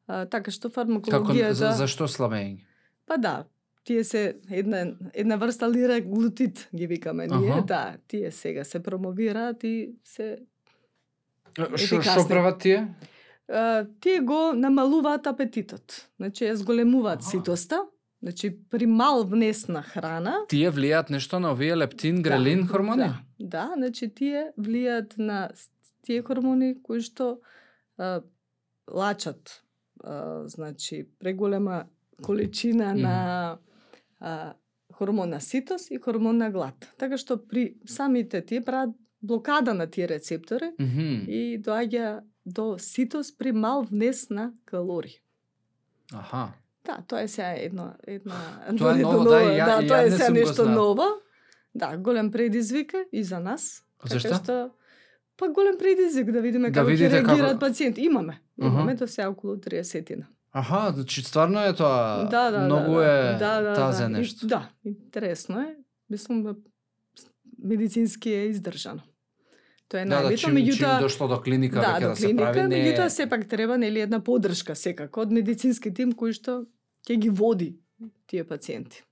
[0.07, 1.53] А, така што Како фармакологијата...
[1.53, 2.63] за, зашто слабење?
[3.05, 3.45] Па да,
[3.83, 7.51] тие се една, една врста лираглутид, ги викаме ние.
[7.51, 7.65] Аха.
[7.65, 10.37] Да, тие сега се промовираат и се...
[11.55, 12.93] Што што прават тие?
[13.47, 16.07] А, тие го намалуваат апетитот.
[16.19, 17.29] Значи, ја зголемуваат Аха.
[17.29, 17.85] ситоста.
[18.21, 22.97] Значи, при мал внес на храна, Тие влијаат нешто на овие лептин, грелин хормони?
[23.05, 25.51] Да, да, значи тие влијаат на
[26.01, 27.39] тие хормони кои што
[27.97, 28.21] а,
[28.89, 29.61] лачат
[30.03, 31.85] а, значи преголема
[32.23, 33.01] количина Мгм.
[33.01, 33.57] на
[34.19, 34.53] а,
[34.93, 36.75] хормон на ситост и хормон на глад.
[36.97, 41.25] Така што при самите тие прават блокада на тие рецептори Мгм.
[41.27, 45.19] и доаѓа до ситост при мал внес на калории.
[46.13, 46.53] Аха.
[46.85, 48.35] Да, тоа е сега едно, една...
[48.77, 51.03] Тоа е ново, да, ја- да, тоа е сега нешто ново.
[51.75, 53.83] Да, голем предизвик и за нас.
[54.05, 54.29] Зашто?
[54.29, 54.69] Така што,
[55.37, 58.01] па голем предизвик да видиме Да како ќе видите како- реагираат пациенти.
[58.01, 58.41] Имаме.
[58.61, 58.67] Аха.
[58.67, 60.23] Имаме до сега околу 30
[60.53, 62.27] Аха, значи стварно е тоа.
[62.31, 64.09] Да, да, многу да, е да, да, тазе да.
[64.09, 64.45] нешто.
[64.45, 65.75] И, да, интересно е.
[66.09, 66.55] Мислам да
[67.65, 69.01] медицински е издржано.
[69.87, 72.15] Тоа е да, да, најбитно, чим, чим меѓутоа дошло до клиника да, веќе до да
[72.15, 76.33] се клиника, прави, не меѓутоа сепак треба нели една поддршка секако од медицински тим кој
[76.37, 76.55] што
[77.05, 77.75] ќе ги води
[78.25, 79.03] тие пациенти.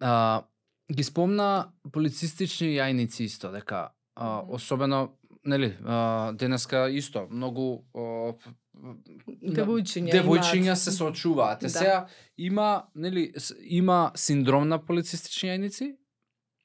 [0.00, 0.46] А,
[0.88, 8.32] ги спомна полицистични јајници исто, дека а, особено, нели, а, денеска исто, многу а,
[8.78, 11.64] Девојчиња девојчиња се соочуваат.
[11.66, 11.70] Да.
[11.72, 11.96] Сега
[12.36, 13.32] има, нели,
[13.66, 15.88] има синдром на полицистични јајници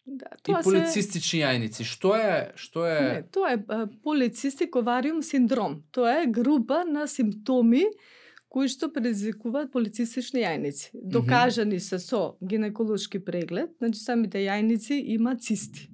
[0.06, 1.86] Да, и тоа се полицистични јајници.
[1.88, 2.98] Што е, што е?
[3.04, 5.80] Не, тоа е а, полицистик овариум синдром.
[5.96, 7.86] Тоа е група на симптоми
[8.54, 10.92] кои што предизвикуваат полицистични јајници.
[10.94, 15.88] Докажани се со гинеколошки преглед, значи самите јајници има цисти.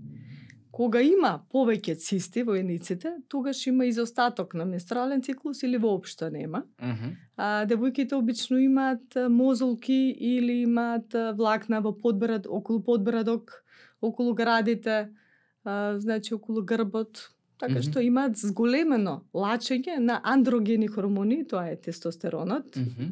[0.79, 6.65] Кога има повеќе цисти во јајниците, тогаш има изостаток на менструален циклус или воопшто нема.
[7.37, 13.63] А, девојките обично имаат мозолки или имаат влакна во подбрад, околу подбрадок,
[14.01, 15.09] околу градите,
[15.63, 17.83] а, значи околу грбот, така Мгм.
[17.83, 23.11] што имаат зголемено лачење на андрогени хормони, тоа е тестостеронот, Мгм.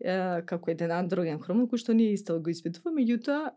[0.00, 3.50] е, како еден андроген хормон кој што ние исто го испитуваме, меѓутоа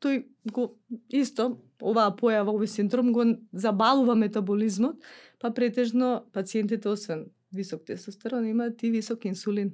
[0.00, 0.78] тој го
[1.10, 4.96] исто оваа појава, овој синдром го забалува метаболизмот,
[5.38, 9.72] па претежно пациентите освен висок тестостерон имаат и висок инсулин.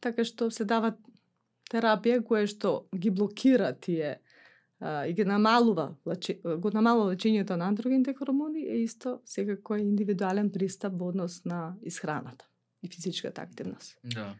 [0.00, 0.96] Така што се дава
[1.70, 4.18] терапија која што ги блокира тие
[4.80, 5.94] а, и ги намалува,
[6.58, 11.74] го намалува лечењето на андрогените хормони, е исто секако е индивидуален пристап во однос на
[11.82, 12.46] исхраната
[12.82, 13.98] и физичката активност.
[14.04, 14.34] Да.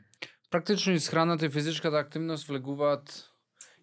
[0.50, 3.24] Практично исхраната и физичката активност влегуваат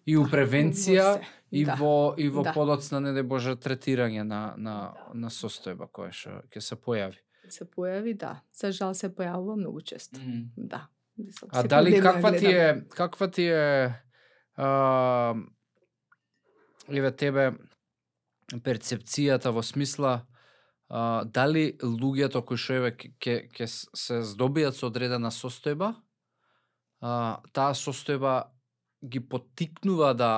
[0.06, 1.26] и у превенција Во се.
[1.52, 1.74] и Да.
[1.74, 2.52] во и во Да.
[2.52, 7.18] подоцна не Боже третирање на на на состојба која што ќе се појави.
[7.48, 8.40] се појави, да.
[8.52, 10.18] За жал се појавува многу често.
[10.56, 10.88] Да.
[11.18, 13.94] Мислам, А дали ја каква ти е каква ти е
[14.56, 15.34] а,
[16.88, 17.52] еве тебе
[18.62, 20.26] перцепцијата во смисла
[20.88, 25.94] а, дали луѓето кои што еве ќе ќе се здобијат со одредена состојба
[27.00, 28.52] а, таа состојба
[29.02, 30.32] ги потикнува да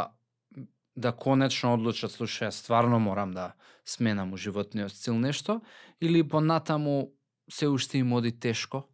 [0.98, 3.52] да конечно одлучат слушај, стварно морам да
[3.86, 5.60] сменам у животниот стил нешто
[6.00, 7.12] или понатаму
[7.50, 8.88] се уште им оди тешко?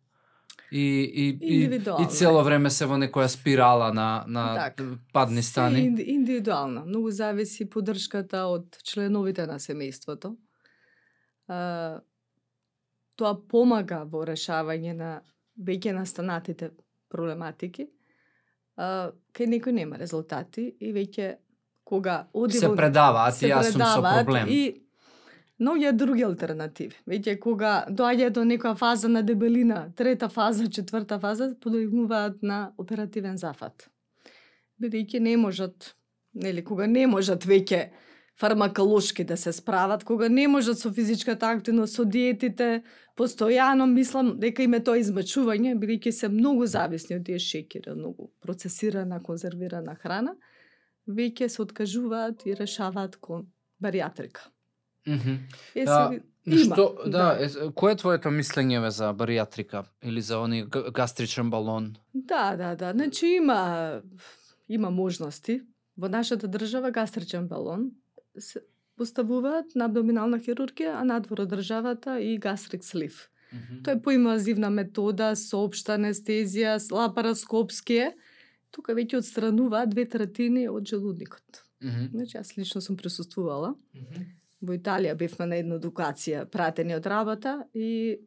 [0.75, 4.85] И и и, и цело време се во некоја спирала на на Така.
[5.13, 5.81] падни Се стани.
[5.81, 6.85] инди- индивидуално.
[6.87, 10.37] Многу зависи поддршката од членовите на семејството.
[11.49, 12.01] А,
[13.17, 15.21] тоа помага во решавање на
[15.57, 16.71] веќе настанатите
[17.09, 17.87] проблематики.
[18.77, 21.37] А, кај некој нема резултати и веќе
[21.85, 22.67] кога оди Се
[23.33, 24.49] се и јас сум со проблем.
[24.49, 24.84] И
[25.59, 26.97] многу други алтернативи.
[27.07, 33.39] Веќе кога доаѓа до некоја фаза на дебелина, трета фаза, четврта фаза, подигнуваат на оперативен
[33.39, 33.89] зафат.
[34.83, 35.95] бидејќи не можат,
[36.35, 37.91] нели, кога не можат веќе
[38.41, 42.83] фармаколошки да се справат, кога не можат со физичката активност, со диетите,
[43.17, 48.33] постојано мислам дека им е тоа измачување, бидејќи се многу зависни од тие шекери, многу
[48.43, 50.35] процесирана, конзервирана храна,
[51.07, 53.47] веќе се откажуваат и решаваат кон
[53.79, 54.51] бариатрика.
[55.07, 55.39] Mm -hmm.
[55.75, 55.85] Е,
[56.47, 61.97] Да, Што, да, е, кое е твоето мислење за баријатрика или за они гастричен балон?
[62.15, 62.93] Да, да, да.
[62.93, 64.03] Значи има
[64.69, 65.63] има можности.
[65.97, 67.91] Во нашата држава гастричен балон
[68.39, 68.61] се
[68.97, 73.31] поставуваат на абдоминална хирургија, а надвор од државата и гастрик слив.
[73.85, 78.13] Тоа е поинвазивна метода со општа анестезија, лапароскопски е.
[78.75, 81.63] Тука веќе отстрануваат две третини од желудникот.
[81.81, 82.09] Мгм.
[82.13, 83.75] Значи, јас лично сум присуствувала.
[83.95, 84.27] Мгм.
[84.65, 88.21] Во Италија бевме на една едукација пратени од работа и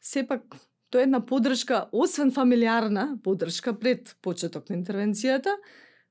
[0.00, 0.56] сепак
[0.90, 5.54] тоа е една подршка, освен фамилиарна подршка пред почеток на интервенцијата,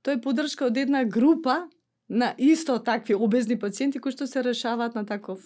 [0.03, 1.65] тоа е подршка од една група
[2.09, 5.43] на исто такви обезни пациенти кои што се решаваат на таков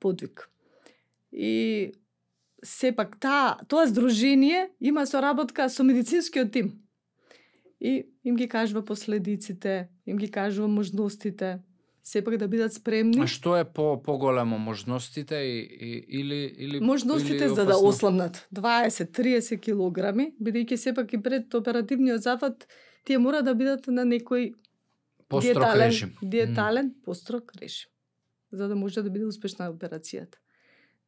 [0.00, 0.48] подвиг.
[1.32, 1.92] И
[2.64, 6.72] сепак таа тоа здружение има соработка со медицинскиот тим.
[7.80, 11.60] И им ги кажува последиците, им ги кажува можностите,
[12.04, 13.22] сепак да бидат спремни.
[13.22, 17.88] А што е по поголемо можностите и, и или или Можностите или за да опасно?
[17.88, 22.68] осламнат 20-30 килограми, бидејќи сепак и пред оперативниот зафат
[23.04, 24.52] тие мора да бидат на некој
[25.28, 26.16] построг диетален, режим.
[26.22, 27.88] диетален построг режим,
[28.52, 30.36] за да може да биде успешна операцијата.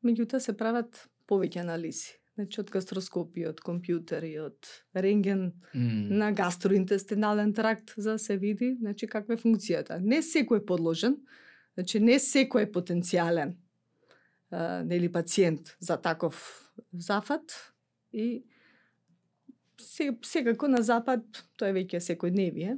[0.05, 2.17] Меѓутоа се прават повеќе анализи.
[2.37, 6.19] Значи од гастроскопија, од компјутери, од рентген М.
[6.21, 9.97] на гастроинтестинален тракт за да се види значи каква е функцијата.
[10.05, 11.17] Не секој е подложен,
[11.75, 13.55] значи не секој е потенцијален
[14.51, 16.37] а, нели пациент за таков
[16.93, 17.73] зафат
[18.13, 18.45] и
[19.81, 21.25] се, секако на запад
[21.57, 22.77] тоа е веќе секојдневие.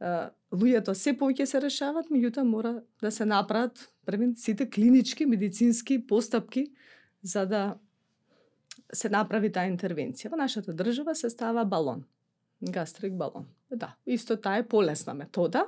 [0.00, 6.06] А, луѓето се повеќе се решават, меѓутоа мора да се направат првен сите клинички медицински
[6.06, 6.68] постапки
[7.22, 7.78] за да
[8.92, 10.30] се направи таа интервенција.
[10.30, 12.04] Во нашата држава се става балон,
[12.62, 13.46] гастрик балон.
[13.70, 15.66] Да, исто таа е полесна метода.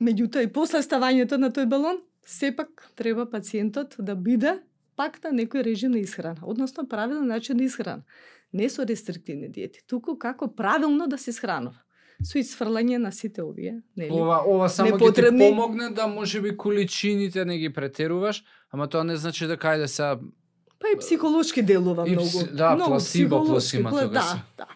[0.00, 4.62] Меѓутоа и после ставањето на тој балон, сепак треба пациентот да биде
[4.96, 8.02] пак на некој режим на исхрана, односно правилен начин на исхрана.
[8.52, 11.78] Не со рестриктивни диети, туку како правилно да се исхранува.
[12.22, 14.12] Со исфрлање на сите овие, нели?
[14.12, 19.16] Ова ова само Непотребни- ти помогне да можеби количините не ги претеруваш, ама тоа не
[19.16, 20.18] значи дека ајде се
[20.82, 22.42] Па и психолошки делува И многу.
[22.52, 24.24] да, многу пласибо плюс психолошки, има пла- тогаш.
[24.24, 24.66] Да, да.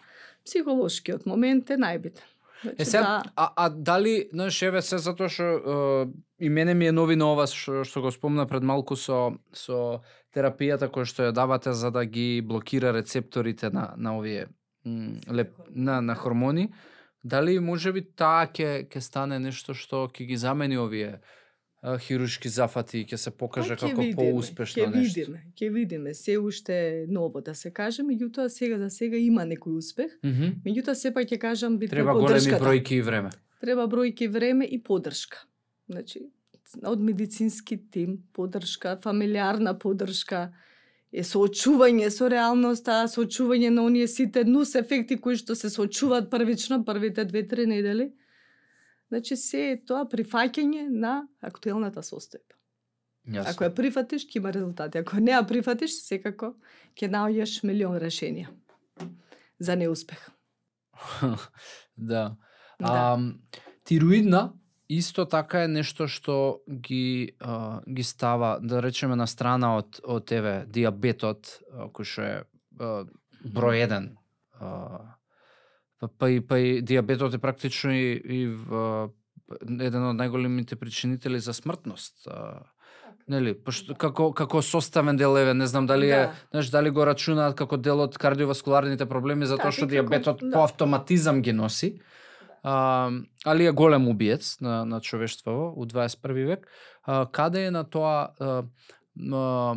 [0.45, 2.23] Психолошкиот момент е најбитен.
[2.63, 6.07] Значи, Е сега, да, а, а дали, знаеш, еве се затоа што
[6.39, 10.01] и мене ми е новина ова што, што го спомна пред малку со со
[10.33, 14.47] терапијата која што ја давате за да ги блокира рецепторите на на овие
[15.29, 16.71] леп, на на хормони.
[17.23, 21.19] Дали можеби таа ќе ќе стане нешто што ќе ги замени овие
[21.81, 25.19] а, хируршки зафати и ќе се покаже Па, ќе како поуспешно ќе нешто.
[25.19, 26.13] видиме, ќе видиме.
[26.13, 30.17] Се уште ново да се каже, меѓутоа сега за сега има некој успех.
[30.23, 30.61] Мгм.
[30.65, 33.29] Меѓутоа сепак ќе кажам битна Треба големи бројки и време.
[33.61, 35.45] Треба бројки време и поддршка.
[35.89, 36.27] Значи,
[36.83, 40.51] од медицински тим, поддршка, фамилиарна поддршка,
[41.11, 46.83] е соочување со реалноста, соочување на оние сите нус ефекти кои што се соочуваат првично
[46.85, 48.11] првите две-три недели.
[49.07, 52.57] Значи се е тоа прифаќање на актуелната состојба.
[53.27, 53.51] Јасно.
[53.51, 55.01] Ако ја прифатиш, ќе има резултати.
[55.03, 56.53] Ако не ја прифатиш, секако
[56.95, 58.51] ќе наоѓаш милион решенија
[59.59, 60.29] за неуспех.
[61.97, 62.35] да.
[62.79, 62.87] Да.
[62.87, 63.19] А,
[63.83, 64.53] тироидна
[64.89, 70.31] исто така е нешто што ги а, ги става да речеме на страна од од
[70.31, 71.59] еве диабетот
[71.91, 72.35] кој што е
[72.79, 73.03] а,
[73.43, 74.15] број еден.
[74.59, 75.16] А,
[75.99, 79.09] па, па и па и диабетот е практично и, и в,
[79.61, 82.27] еден од најголемите причинители за смртност.
[82.27, 82.67] А,
[83.27, 86.33] нели, пошто како како составен дел еве, не знам дали е, Да.
[86.51, 90.51] знаеш, дали го рачунаат како дел од кардиоваскуларните проблеми затоа Така, што диабетот да.
[90.51, 91.99] по автоматизам ги носи.
[92.63, 93.11] А,
[93.45, 96.67] али е голем убиец на, на човештво у 21 век.
[97.03, 98.63] А, каде е на тоа а,
[99.33, 99.75] а,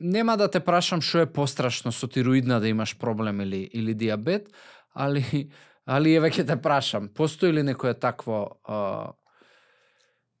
[0.00, 4.48] нема да те прашам што е пострашно со тироидна да имаш проблем или или диабет,
[4.98, 5.48] али
[5.86, 9.12] али еве ќе те прашам, постои ли некое такво а,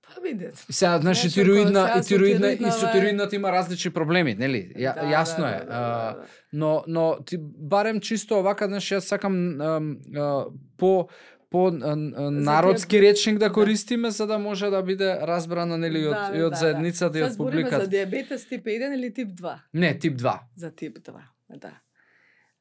[0.04, 0.56] Па видете.
[0.70, 4.72] Сега, значи Знаеш, и со тироидна и тироидна, со бе- тироидната има различни проблеми, нели?
[4.74, 5.58] Ја, Да, јасно да, е.
[5.58, 6.26] да, да, а, да, да.
[6.52, 9.84] но но ти барем чисто овака, значи јас сакам ам,
[10.16, 10.46] а,
[10.76, 11.08] по
[11.50, 11.96] по а, а,
[12.30, 13.52] народски речник да да.
[13.52, 17.18] користиме за да може да биде разбрана нели и од Да, и од да, заедницата
[17.18, 17.88] и Сега од збориме за публиката.
[17.88, 19.54] диабетес тип 1 или тип 2?
[19.74, 20.38] Не, тип 2.
[20.56, 21.12] За тип 2,
[21.50, 21.72] да.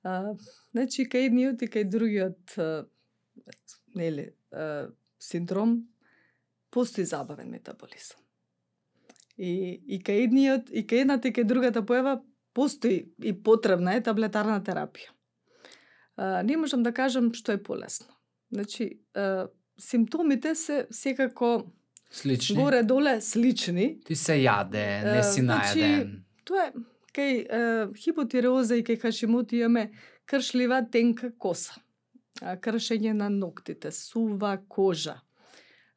[0.08, 0.36] А,
[0.72, 2.86] значи, кај едниот и кај другиот а,
[3.98, 4.88] нели, е,
[5.20, 5.82] синдром,
[6.72, 8.22] постои забавен метаболизам.
[9.38, 9.52] И,
[9.86, 12.18] и кај едниот, и кај едната и кај другата појава
[12.56, 15.12] постои и потребна е таблетарна терапија.
[16.16, 18.14] А, не можам да кажам што е полесно.
[18.54, 21.68] Значи, а, симптомите се секако
[22.10, 22.56] Слични.
[22.56, 24.00] горе-доле слични.
[24.06, 26.24] Ти се јаде, не си значи, наеден.
[26.48, 26.72] Тоа е
[27.18, 27.62] кај е,
[27.98, 29.90] хипотиреоза и кај хашимоти имаме
[30.30, 31.80] кршлива тенка коса,
[32.38, 35.18] кршење на ноктите, сува кожа.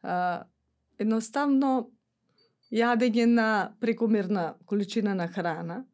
[0.03, 0.47] А,
[0.99, 1.91] едноставно
[2.73, 3.49] јадење на
[3.81, 5.85] прекомерна количина на храна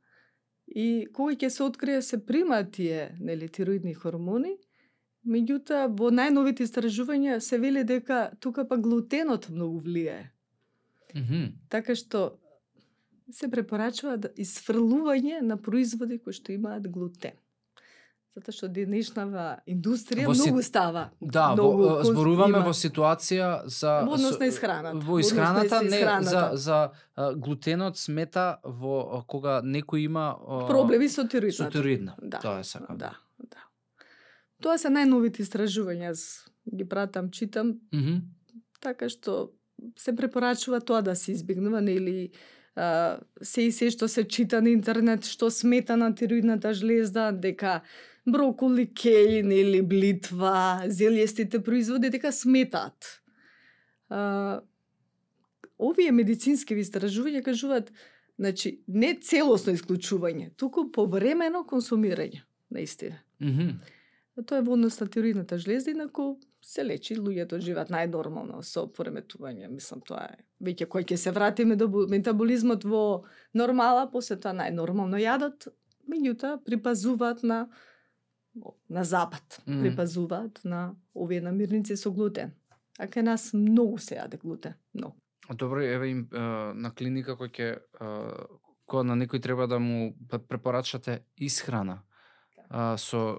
[0.66, 4.57] и кога ќе се открие се примаат тие нели тироидни хормони,
[5.27, 10.31] меѓутоа во најновите истражувања се вели дека тука па глутенот многу влијае.
[11.14, 11.47] Мгм.
[11.70, 12.39] Така што
[13.31, 17.33] се препорачува да изфрлување на производи кои што имаат глутен.
[18.35, 21.11] Затоа што денешнава индустрија Во си- многу става.
[21.22, 22.61] Да, многу во, зборуваме има.
[22.61, 24.99] во ситуација за Во однос со- на исхраната.
[24.99, 26.51] Во исхраната, не исхраната.
[26.57, 30.37] за за глутенот смета во кога некој има
[30.68, 31.70] проблеми со со тироидната.
[31.72, 32.14] тироидна.
[32.20, 32.39] Да.
[32.39, 32.99] Тоа е сакам.
[32.99, 33.62] Да, да.
[34.62, 38.20] Тоа се најновите истражувања, аз ги пратам, читам, Мгм.
[38.81, 39.51] така што
[39.97, 42.31] се препорачува тоа да се избегнува, нели
[42.77, 47.81] а, се и се што се чита на интернет, што смета на тироидната жлезда, дека
[48.27, 53.22] броколи, кејн или блитва, зелјестите производи, дека сметаат.
[54.11, 54.61] А,
[55.79, 57.93] овие медицински истражувања кажуваат,
[58.39, 63.22] значи, не целосно исклучување, туку повремено консумирање, наистина.
[63.41, 63.79] Мгм.
[64.37, 66.37] А Тоа е во однос на тироидната жлезда, инаку
[66.67, 69.69] се лечи, луѓето живеат најнормално со пореметување.
[69.71, 73.03] Мислам, тоа е веќе кој ќе се вратиме до метаболизмот во
[73.55, 75.69] нормала, после тоа најнормално јадат,
[76.11, 77.67] меѓутоа припазуваат на
[78.89, 79.83] на запад, Мм.
[79.83, 82.55] припазуваат на овие намирници со глутен.
[82.99, 85.21] А кај нас многу се јаде глутен, многу.
[85.53, 87.69] Добро, еве им на клиника кој ќе
[88.87, 90.17] кога на некој треба да му
[90.49, 92.01] препорачате исхрана.
[92.69, 93.37] А, со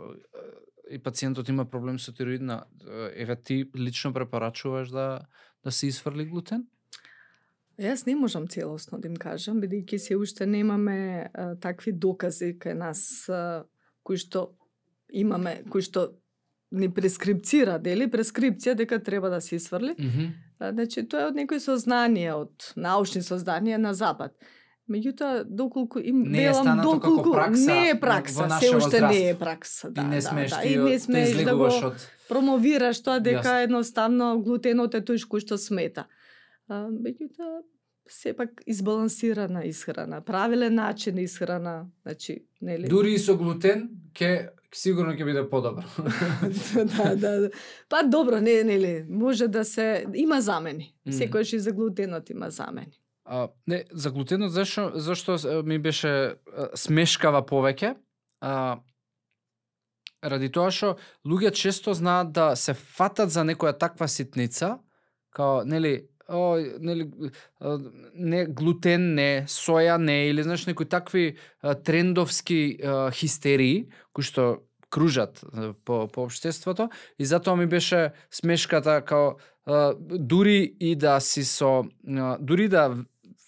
[0.90, 2.66] и пациентот има проблем со тироидна,
[3.14, 5.28] еве ти лично препорачуваш да
[5.64, 6.64] да се изфрли глутен?
[7.78, 12.74] Јас не можам целосно да им кажам, бидејќи се уште немаме а, такви докази кај
[12.74, 13.68] нас а,
[14.02, 14.48] кои што
[15.14, 16.08] имаме, кои што
[16.72, 19.94] ни прескрипцира, дели прескрипција дека треба да се изфрли.
[20.00, 20.32] Мгм.
[20.60, 24.34] А, Значи тоа е од некои сознанија, од научни сознанија на запад.
[24.88, 29.30] Меѓутоа, доколку им Не е велам доколку пракса не е во пракса, се уште не
[29.30, 31.68] е пракса, да, и не да, смееш да, ти, и не те смееш да го
[31.68, 33.64] од промовираш тоа дека Јасно.
[33.68, 36.08] едноставно глутенот е тој што смета.
[36.68, 37.64] А, меѓутоа,
[38.08, 42.88] сепак избалансирана исхрана, правилен начин на исхрана, значи, нели?
[42.88, 45.84] Дури и со глутен, ќе сигурно ќе биде подобро.
[46.96, 47.50] да, да, да.
[47.90, 50.94] Па добро, не, нели, може да се има замени.
[51.06, 51.16] Мм.
[51.16, 52.96] Секојаш и за глутенот има замени.
[53.30, 55.36] А, не, за глутенот зашо зашто
[55.68, 56.40] ми беше
[56.76, 57.96] смешкава повеќе.
[58.40, 58.80] А,
[60.24, 60.96] ради тоа што
[61.28, 64.78] луѓе често знаат да се фатат за некоја таква ситница,
[65.36, 67.10] као нели о, нели
[68.16, 71.26] не глутен не, соја не или знаеш некои такви
[71.62, 75.44] а, трендовски а, хистерии кои што кружат
[75.86, 81.84] по по обштеството и затоа ми беше смешката као а, дури и да си со
[81.84, 82.96] а, дури да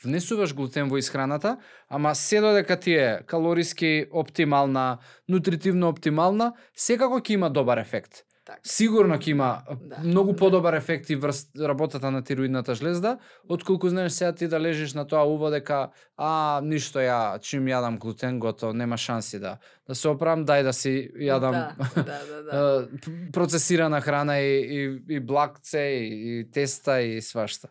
[0.04, 1.58] внесуваш глутен во исхраната,
[1.89, 4.97] ама се додека ти е калориски оптимална,
[5.30, 8.24] нутритивно оптимална, секако ќе има добар ефект.
[8.50, 8.62] Така.
[8.66, 9.50] Сигурно ќе има
[9.82, 13.18] Да, многу подобар ефект и врз работата на тироидната жлезда,
[13.50, 18.00] отколку знаеш сега ти да лежиш на тоа уво дека а ништо ја чим јадам
[18.00, 22.41] глутен готово, нема шанси да да се оправам, дај да си јадам Да, да, да,
[22.43, 22.88] да.
[23.32, 27.70] процесирана храна и, и, и блакце и, и теста и свашта.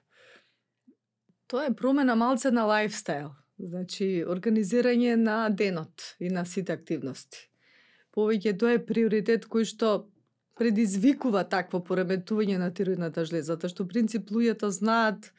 [1.49, 3.32] Тоа е промена малце на лайфстайл.
[3.59, 7.49] Значи, организирање на денот и на сите активности.
[8.14, 10.11] Повеќе тоа е приоритет кој што
[10.59, 15.32] предизвикува такво пореметување на тироидната жлеза, затоа што принцип луѓето знаат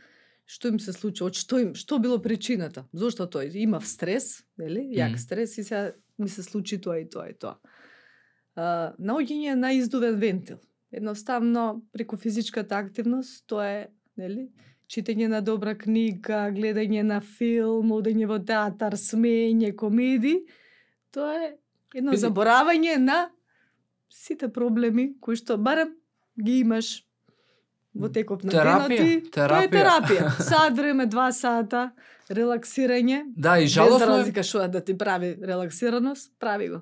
[0.49, 2.88] што им се случи, од што им, што било причината.
[2.89, 4.82] Зошто тој имав стрес, нели?
[4.97, 5.22] Јак Мгм.
[5.22, 7.60] стрес и сега ми се случи тоа и тоа и тоа.
[8.55, 10.57] А, наоѓање на издувен вентил.
[10.91, 13.88] Едноставно преку физичката активност тоа е,
[14.18, 14.49] нели,
[14.90, 20.40] читање на добра книга, гледање на филм, одење во театар, смеење, комеди,
[21.12, 21.52] тоа е
[21.94, 23.30] едно заборавање на
[24.12, 25.94] сите проблеми кои што барем
[26.38, 27.04] ги имаш
[27.96, 30.30] во теков на Терапија, денот и тоа е терапија.
[30.50, 31.92] Сат време, два сата,
[32.30, 36.82] релаксирање, Да, и без жалосно е, разлика што да ти прави релаксираност, прави го.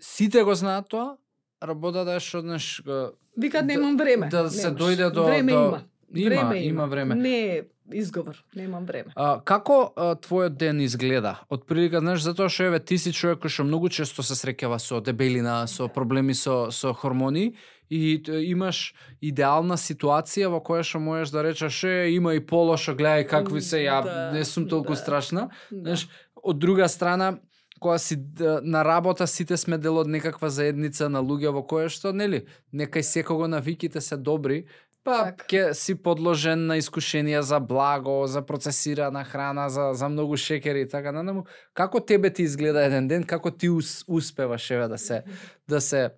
[0.00, 1.16] сите го знаат тоа,
[1.62, 4.28] работата е што го- Викат Да- немам време.
[4.28, 4.80] да се Немаш.
[4.80, 5.82] дојде до- време до- има.
[6.14, 7.14] Има, време има време.
[7.14, 9.12] Не е изговор, немам време.
[9.16, 11.38] А, како а, твојот ден изгледа?
[11.52, 14.78] Од прилика, знаеш, затоа што еве ти си човек кој што многу често се среќава
[14.80, 17.54] со дебелина, со проблеми со со хормони
[17.90, 18.20] и
[18.52, 23.60] имаш идеална ситуација во која што можеш да речеш е има и полошо, гледај какви
[23.60, 25.00] се ја Да, не сум толку да.
[25.00, 25.48] страшна.
[25.70, 25.80] Да.
[25.80, 26.08] Знаеш,
[26.42, 27.38] од друга страна
[27.78, 28.18] кога си
[28.62, 32.44] на работа сите сме дел од некаква заедница на луѓе во која што нели
[32.74, 34.66] некај секого навиките се добри
[35.08, 35.46] па Така.
[35.48, 40.88] ќе си подложен на искушенија за благо, за процесирана храна, за за многу шекери и
[40.88, 41.46] така натаму.
[41.74, 45.22] Како тебе ти изгледа еден ден, како ти ус, успеваш еве да се
[45.68, 46.10] да се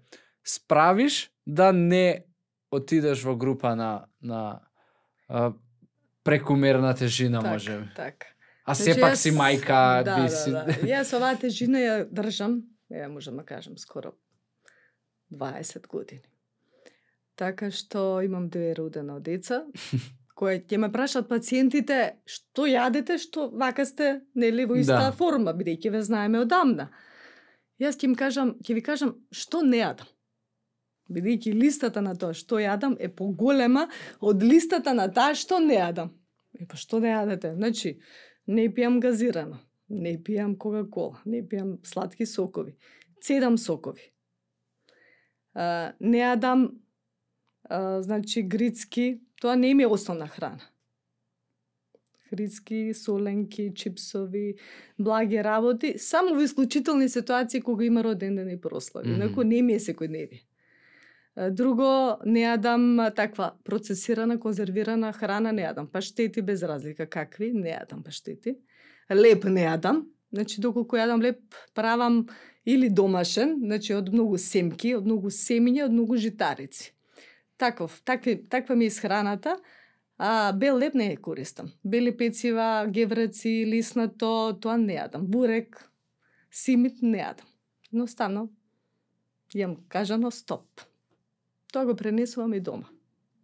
[0.44, 2.24] справиш да не
[2.70, 4.60] отидеш во група на на
[5.28, 5.52] а,
[6.24, 7.78] прекумерна тежина Так, може.
[7.96, 8.26] Така.
[8.64, 10.64] А Значи, сепак јас- си мајка, да, би да, си да.
[10.86, 14.12] Јас оваа тежина ја држам, ја можам да кажам, скоро
[15.32, 16.29] 20 години.
[17.40, 19.62] Така што имам две родено деца,
[20.36, 25.12] кои ќе ме прашат пациентите што јадете, што вака сте нели во иста Да.
[25.16, 26.90] форма, бидејќи ве знаеме одамна.
[27.80, 30.08] Јас ќе им кажам, ќе ви кажам што не јадам.
[31.10, 33.86] Бидејќи листата на тоа што јадам е поголема
[34.20, 36.12] од листата на таа што не јадам.
[36.60, 37.54] Е па што не јадете?
[37.56, 37.96] Значи,
[38.46, 42.76] не пијам газирано, не пијам кока-кола, не пијам сладки сокови,
[43.22, 44.12] цедам сокови.
[45.54, 46.68] А, не јадам
[47.70, 50.60] а, значи грицки, тоа не ми е основна храна.
[52.32, 54.54] Грицки, соленки, чипсови,
[54.98, 59.08] благи работи, само во исклучителни ситуации кога има роден ден и прослави.
[59.08, 59.22] Мгм.
[59.22, 60.42] Инаку не ми е секојдневие.
[61.50, 65.86] Друго, не јадам таква процесирана, конзервирана храна, не јадам.
[65.90, 68.58] Паштети без разлика какви, не јадам паштети.
[69.10, 70.04] Леп не јадам.
[70.32, 71.40] Значи, доколку јадам леп,
[71.74, 72.26] правам
[72.64, 76.92] или домашен, значи од многу семки, од многу семиња, од многу житарици.
[77.60, 79.60] Таков, такви, таква ми е исхраната.
[80.18, 81.70] А бел леп не ја користам.
[81.84, 85.24] Бели пецива, гевреци, лиснато, тоа не јадам.
[85.24, 85.78] Бурек,
[86.52, 87.48] симит не јадам.
[87.88, 88.48] Едноставно,
[89.56, 90.84] јам кажано стоп.
[91.72, 92.88] Тоа го пренесувам и дома.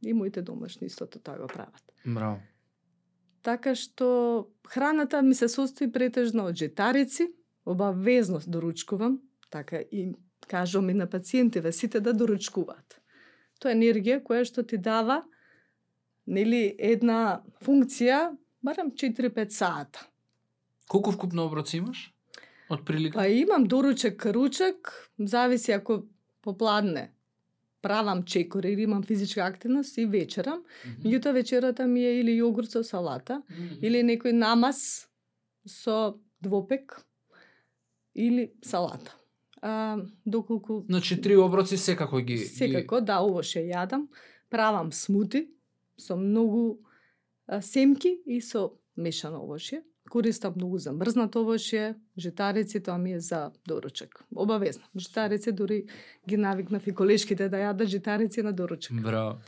[0.05, 1.85] И моите домашни истото тоа го прават.
[2.05, 2.41] Браво.
[3.43, 7.31] Така што храната ми се состои претежно од житарици,
[7.65, 10.13] обавезно доручкувам, така и
[10.49, 13.01] кажувам и на пациентиве сите да доручкуваат.
[13.61, 15.23] Тоа е енергија која што ти дава
[16.27, 18.37] нели една функција
[18.67, 20.07] барем 4-5 сата.
[20.89, 22.13] Колку вкупно оброци имаш?
[22.71, 23.19] Од прилика?
[23.19, 26.03] Па имам доручек, ручек, зависи ако
[26.43, 27.11] попладне
[27.83, 30.65] правам чекор или имам физичка активност и вечерам.
[31.05, 33.43] Меѓутоа вечерата ми е или јогурт со салата,
[33.83, 35.07] или некој намаз
[35.67, 36.97] со двопек
[38.15, 39.15] или салата.
[39.63, 39.97] А,
[40.27, 44.07] доколку Значи три оброци секако ги секако да овоше јадам,
[44.51, 45.49] правам смути
[45.99, 46.81] со многу
[47.47, 49.83] а, семки и со мешано овошје.
[50.11, 54.25] Користам многу замрзнато овошје, житарици, тоа ми е за доручек.
[54.37, 54.85] Обавезно.
[54.97, 55.87] Житарици дури
[56.29, 58.93] ги навикнав и колешките да јадат житарици на доручек.
[58.93, 59.39] ги Браво.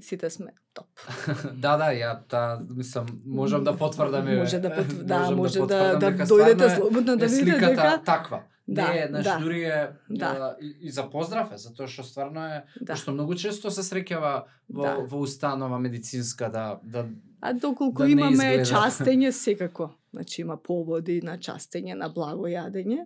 [0.00, 0.86] Сите сме топ.
[1.54, 4.36] да, да, ја та мислам можам да потврдам.
[4.36, 8.02] Може да потв- да, Можам може да, да, дека дојдете слободно да видите сликата дека
[8.04, 8.42] таква.
[8.68, 9.38] Да, не е, значи да.
[9.38, 10.56] дури е Да.
[10.60, 12.96] и, и за поздрав е, затоа што стварно е да.
[12.96, 14.94] што многу често се среќава во Да.
[15.02, 17.06] во установа медицинска да да
[17.40, 18.64] А доколку да имаме изгледа.
[18.64, 23.04] частење секако, значи има поводи на частење, на благо јадење,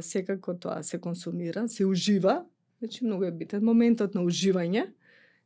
[0.00, 2.44] секако тоа се консумира, се ужива,
[2.78, 4.86] значи многу е битен моментот на уживање,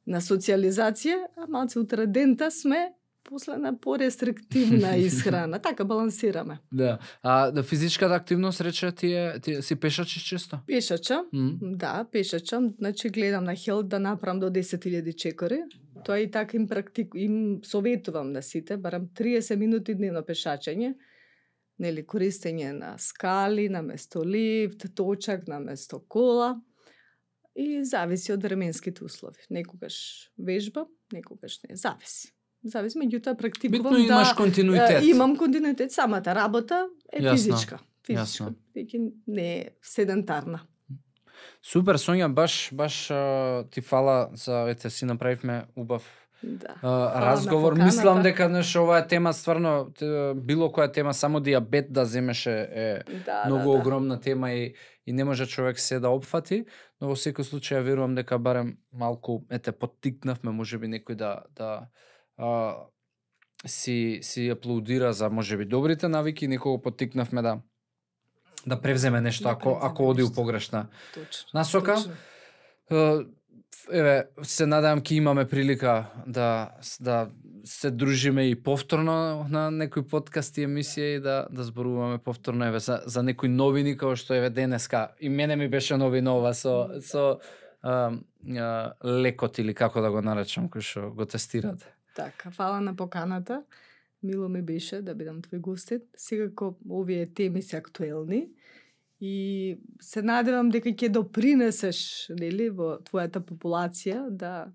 [0.06, 2.92] на социализација, а малце утредента сме
[3.28, 6.58] после на порестриктивна исхрана, така балансираме.
[6.72, 6.98] да.
[7.22, 10.58] А да физичката активност рече ти е ти си пешачиш често?
[10.66, 11.52] Пешачам, М?
[11.62, 15.62] Да, пешачам, значи гледам на хелт да направам до 10.000 чекори.
[16.04, 20.94] Тоа и така им практик им советувам на сите, барам 30 минути дневно пешачење.
[21.78, 26.60] Нели користење на скали, на место лифт, точак на место кола.
[27.56, 29.40] И зависи од временските услови.
[29.50, 29.96] Некогаш
[30.38, 32.35] вежбам, некогаш не, зависи.
[32.66, 35.04] Зависи, меѓутоа практикувам Битно имаш да континуитет.
[35.04, 37.78] Имам континуитет, самата работа е Јасно, физичка.
[38.06, 38.52] Физичка.
[38.76, 40.60] Веќе не е седентарна.
[41.62, 43.06] Супер Сонја, баш баш
[43.70, 46.02] ти фала за ете си направивме убав
[46.42, 46.74] Да.
[46.82, 47.74] на разговор.
[47.74, 49.88] Мислам дека знаеш оваа тема стварно
[50.34, 53.78] било која тема само диабет да земеше е Да, многу да, да.
[53.78, 54.74] огромна тема и
[55.06, 56.64] и не може човек се да опфати,
[57.00, 61.88] но во секој случај ја верувам дека барем малку ете поттикнавме можеби некој да да
[62.38, 62.76] а,
[63.66, 67.58] си си аплаудира за можеби добрите навики, некого поттикнавме да
[68.66, 71.50] да превземе нешто Да ако превземе ако оди у погрешна Точно.
[71.54, 71.94] насока.
[71.94, 73.26] точно.
[73.92, 76.70] Еве се надевам ќе имаме прилика да
[77.00, 77.28] да
[77.64, 83.00] се дружиме и повторно на некои подкасти емисија и да да зборуваме повторно еве за
[83.06, 87.38] за некои новини како што еве денеска и мене ми беше новина ова со со
[87.82, 88.12] а,
[88.58, 91.95] а, лекот или како да го наречам кој што го тестирате.
[92.16, 93.64] Така, фала на поканата.
[94.22, 96.00] Мило ми беше да бидам твој гостин.
[96.16, 98.48] Секако овие теми се актуелни
[99.20, 102.00] и се надевам дека ќе допринесеш
[102.40, 104.72] нели во твојата популација да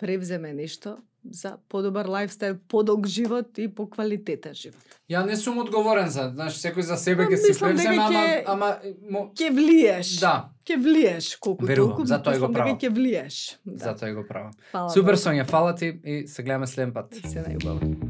[0.00, 0.96] превземе нешто
[1.30, 4.80] за подобар лајфстайл, подолг живот и поквалитетен живот.
[5.10, 8.68] Ја не сум одговорен за, знаеш, секој за себе ќе дека превземе, ама ама
[9.10, 10.20] мо, Ќе влиеш.
[10.20, 12.78] да, Ќе влиеш колку Верувам, толку, затоа и го правам.
[12.78, 13.58] ќе влиеш.
[13.64, 13.84] Да.
[13.84, 14.52] затоа го правам.
[14.70, 15.16] Фала Супер.
[15.16, 17.14] Сонја, фала ти и се гледаме следен пат.
[17.14, 18.07] Се најубаво.